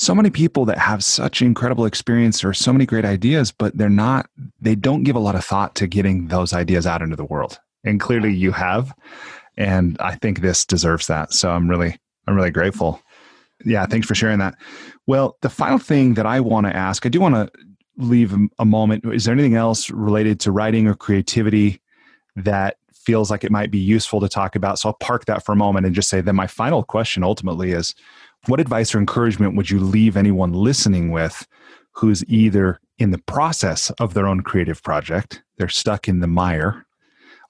[0.00, 3.90] so many people that have such incredible experience or so many great ideas, but they're
[3.90, 7.24] not, they don't give a lot of thought to getting those ideas out into the
[7.26, 7.60] world.
[7.84, 8.94] And clearly you have.
[9.58, 11.34] And I think this deserves that.
[11.34, 13.02] So I'm really, I'm really grateful.
[13.62, 14.54] Yeah, thanks for sharing that.
[15.06, 17.50] Well, the final thing that I want to ask, I do want to
[17.98, 19.04] leave a moment.
[19.04, 21.78] Is there anything else related to writing or creativity
[22.36, 24.78] that feels like it might be useful to talk about?
[24.78, 27.72] So I'll park that for a moment and just say that my final question ultimately
[27.72, 27.94] is
[28.46, 31.46] what advice or encouragement would you leave anyone listening with
[31.92, 36.86] who's either in the process of their own creative project, they're stuck in the mire,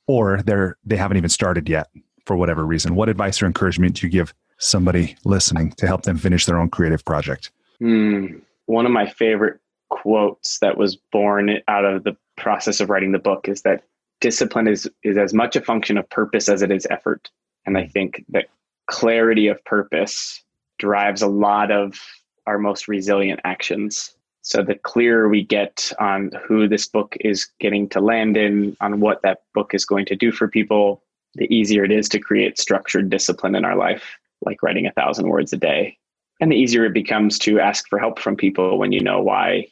[0.06, 1.88] or they're they haven't even started yet
[2.24, 2.94] for whatever reason?
[2.94, 6.70] What advice or encouragement do you give somebody listening to help them finish their own
[6.70, 7.50] creative project?
[7.80, 9.58] Mm, one of my favorite
[9.88, 13.82] quotes that was born out of the process of writing the book is that
[14.20, 17.30] discipline is is as much a function of purpose as it is effort.
[17.66, 18.46] And I think that
[18.86, 20.42] clarity of purpose
[20.80, 22.00] drives a lot of
[22.46, 24.12] our most resilient actions.
[24.42, 28.98] So the clearer we get on who this book is getting to land in, on
[28.98, 31.02] what that book is going to do for people,
[31.34, 35.28] the easier it is to create structured discipline in our life, like writing a thousand
[35.28, 35.96] words a day.
[36.40, 39.68] And the easier it becomes to ask for help from people when you know why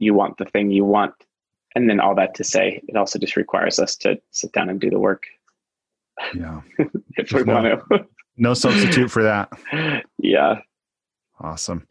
[0.00, 1.14] you want the thing you want.
[1.76, 4.80] And then all that to say, it also just requires us to sit down and
[4.80, 5.26] do the work.
[6.34, 6.60] Yeah.
[7.16, 8.06] if we no, want to.
[8.38, 9.50] No substitute for that.
[10.20, 10.56] Yeah.
[11.40, 11.86] Awesome.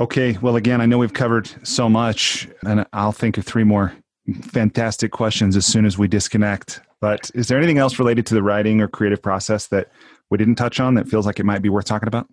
[0.00, 0.36] Okay.
[0.42, 3.94] Well, again, I know we've covered so much, and I'll think of three more
[4.42, 6.80] fantastic questions as soon as we disconnect.
[7.00, 9.90] But is there anything else related to the writing or creative process that
[10.30, 12.26] we didn't touch on that feels like it might be worth talking about?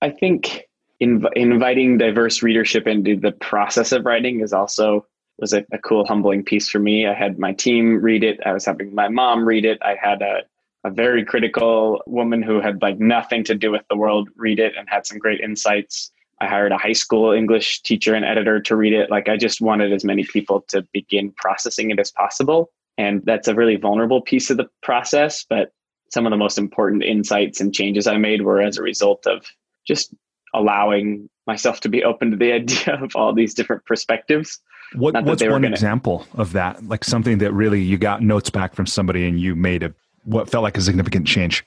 [0.00, 0.62] I think
[1.02, 5.06] inv- inviting diverse readership into the process of writing is also
[5.38, 7.06] was a, a, cool, humbling piece for me.
[7.06, 8.40] I had my team read it.
[8.44, 9.78] I was having my mom read it.
[9.82, 10.40] I had a
[10.84, 14.74] a very critical woman who had like nothing to do with the world read it
[14.76, 16.12] and had some great insights.
[16.40, 19.10] I hired a high school English teacher and editor to read it.
[19.10, 22.70] Like I just wanted as many people to begin processing it as possible.
[22.96, 25.44] And that's a really vulnerable piece of the process.
[25.48, 25.72] But
[26.10, 29.46] some of the most important insights and changes I made were as a result of
[29.86, 30.14] just
[30.54, 34.60] allowing myself to be open to the idea of all these different perspectives.
[34.94, 35.70] What, what's one gonna...
[35.70, 36.86] example of that?
[36.86, 39.92] Like something that really you got notes back from somebody and you made a
[40.24, 41.64] what felt like a significant change?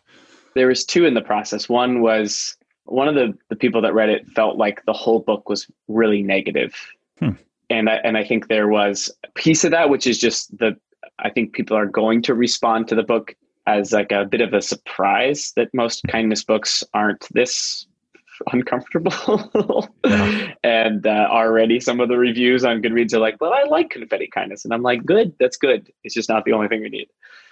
[0.56, 1.70] There was two in the process.
[1.70, 2.56] One was
[2.86, 6.22] one of the, the people that read it felt like the whole book was really
[6.22, 6.76] negative.
[7.20, 7.32] Hmm.
[7.70, 10.78] And I, and I think there was a piece of that, which is just the,
[11.20, 13.36] I think people are going to respond to the book
[13.68, 16.12] as like a bit of a surprise that most hmm.
[16.12, 17.86] kindness books aren't this
[18.52, 19.88] uncomfortable.
[20.06, 20.54] yeah.
[20.64, 24.28] And uh, already some of the reviews on Goodreads are like, well, I like confetti
[24.28, 24.64] kindness.
[24.64, 25.92] And I'm like, good, that's good.
[26.04, 27.08] It's just not the only thing we need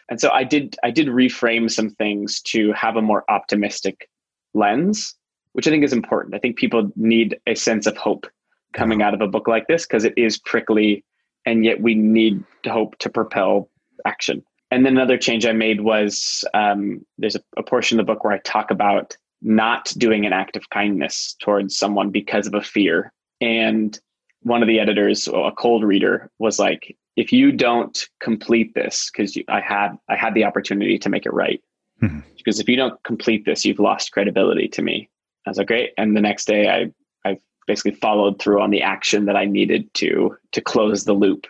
[0.10, 4.10] and so i did i did reframe some things to have a more optimistic
[4.54, 5.16] lens
[5.54, 6.36] which i think is important.
[6.36, 8.28] I think people need a sense of hope
[8.74, 11.04] coming out of a book like this because it is prickly
[11.46, 13.70] and yet we need hope to propel
[14.06, 14.44] action.
[14.72, 18.24] And then another change i made was um, there's a, a portion of the book
[18.24, 22.62] where i talk about not doing an act of kindness towards someone because of a
[22.62, 23.12] fear.
[23.42, 23.98] And
[24.42, 29.38] one of the editors, a cold reader, was like, if you don't complete this, because
[29.50, 31.62] I had I had the opportunity to make it right.
[32.02, 32.22] Mm-hmm.
[32.38, 35.10] Because if you don't complete this, you've lost credibility to me.
[35.46, 35.92] I was like, great.
[35.98, 37.38] And the next day I I
[37.68, 41.46] basically followed through on the action that I needed to to close the loop,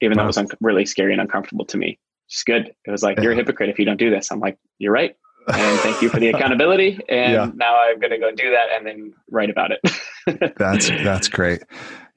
[0.00, 0.22] even wow.
[0.22, 1.98] though it was un- really scary and uncomfortable to me.
[2.28, 2.74] It's good.
[2.84, 4.32] It was like, you're a hypocrite if you don't do this.
[4.32, 5.16] I'm like, you're right.
[5.46, 6.98] And thank you for the accountability.
[7.06, 7.50] And yeah.
[7.54, 10.54] now I'm going to go do that and then write about it.
[10.56, 11.62] that's that's great.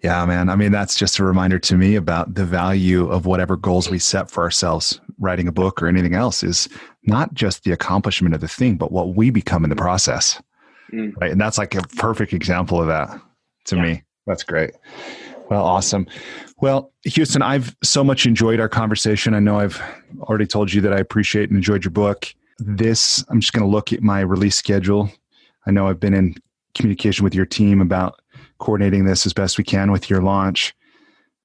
[0.03, 0.49] Yeah, man.
[0.49, 3.97] I mean, that's just a reminder to me about the value of whatever goals we
[3.97, 5.01] set for ourselves.
[5.19, 6.69] Writing a book or anything else is
[7.03, 10.39] not just the accomplishment of the thing, but what we become in the process.
[10.93, 11.13] Mm.
[11.19, 11.31] Right.
[11.31, 13.19] And that's like a perfect example of that
[13.65, 13.81] to yeah.
[13.81, 14.03] me.
[14.27, 14.71] That's great.
[15.49, 16.05] Well, awesome.
[16.59, 19.33] Well, Houston, I've so much enjoyed our conversation.
[19.33, 19.81] I know I've
[20.21, 22.33] already told you that I appreciate and enjoyed your book.
[22.59, 25.09] This, I'm just going to look at my release schedule.
[25.65, 26.35] I know I've been in
[26.75, 28.19] communication with your team about
[28.59, 30.75] coordinating this as best we can with your launch.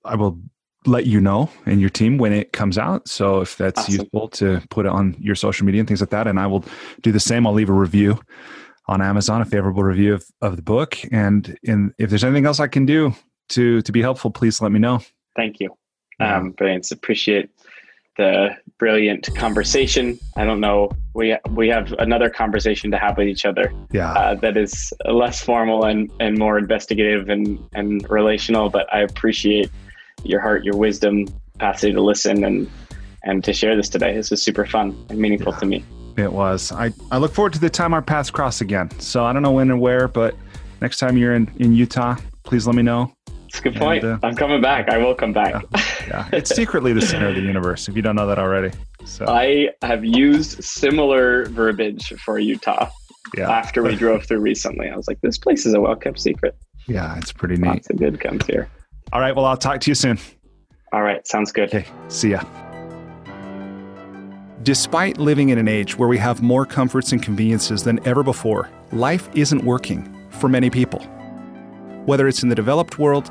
[0.05, 0.40] I will
[0.84, 3.09] let you know and your team when it comes out.
[3.09, 3.94] So if that's awesome.
[3.94, 6.64] useful to put it on your social media and things like that, and I will
[7.02, 7.47] do the same.
[7.47, 8.20] I'll leave a review
[8.89, 10.98] on Amazon, a favorable review of, of the book.
[11.12, 13.14] And in, if there's anything else I can do
[13.51, 15.01] to to be helpful, please let me know.
[15.36, 15.76] Thank you.
[16.20, 16.90] Um, brilliant.
[16.90, 17.51] Appreciate
[18.16, 20.18] the brilliant conversation.
[20.36, 20.90] I don't know.
[21.14, 23.72] We we have another conversation to have with each other.
[23.93, 24.12] Yeah.
[24.12, 28.70] Uh, that is less formal and and more investigative and and relational.
[28.70, 29.70] But I appreciate
[30.24, 32.70] your heart, your wisdom, capacity to listen and
[33.24, 34.14] and to share this today.
[34.14, 35.84] This was super fun and meaningful yeah, to me.
[36.16, 36.72] It was.
[36.72, 38.90] I I look forward to the time our paths cross again.
[39.01, 40.34] So I don't know when and where, but
[40.80, 43.12] next time you're in in Utah, please let me know.
[43.52, 44.02] It's a good point.
[44.02, 44.88] And, uh, I'm coming back.
[44.88, 45.52] I will come back.
[45.52, 46.28] Yeah, yeah.
[46.32, 47.86] it's secretly the center of the universe.
[47.86, 48.70] If you don't know that already,
[49.04, 52.88] so I have used similar verbiage for Utah.
[53.36, 53.50] Yeah.
[53.50, 56.56] After we drove through recently, I was like, "This place is a well kept secret."
[56.86, 57.68] Yeah, it's pretty neat.
[57.68, 58.70] Lots of good comes here.
[59.12, 59.36] All right.
[59.36, 60.18] Well, I'll talk to you soon.
[60.94, 61.26] All right.
[61.26, 61.68] Sounds good.
[61.74, 61.86] Okay.
[62.08, 62.42] See ya.
[64.62, 68.70] Despite living in an age where we have more comforts and conveniences than ever before,
[68.92, 71.00] life isn't working for many people.
[72.06, 73.30] Whether it's in the developed world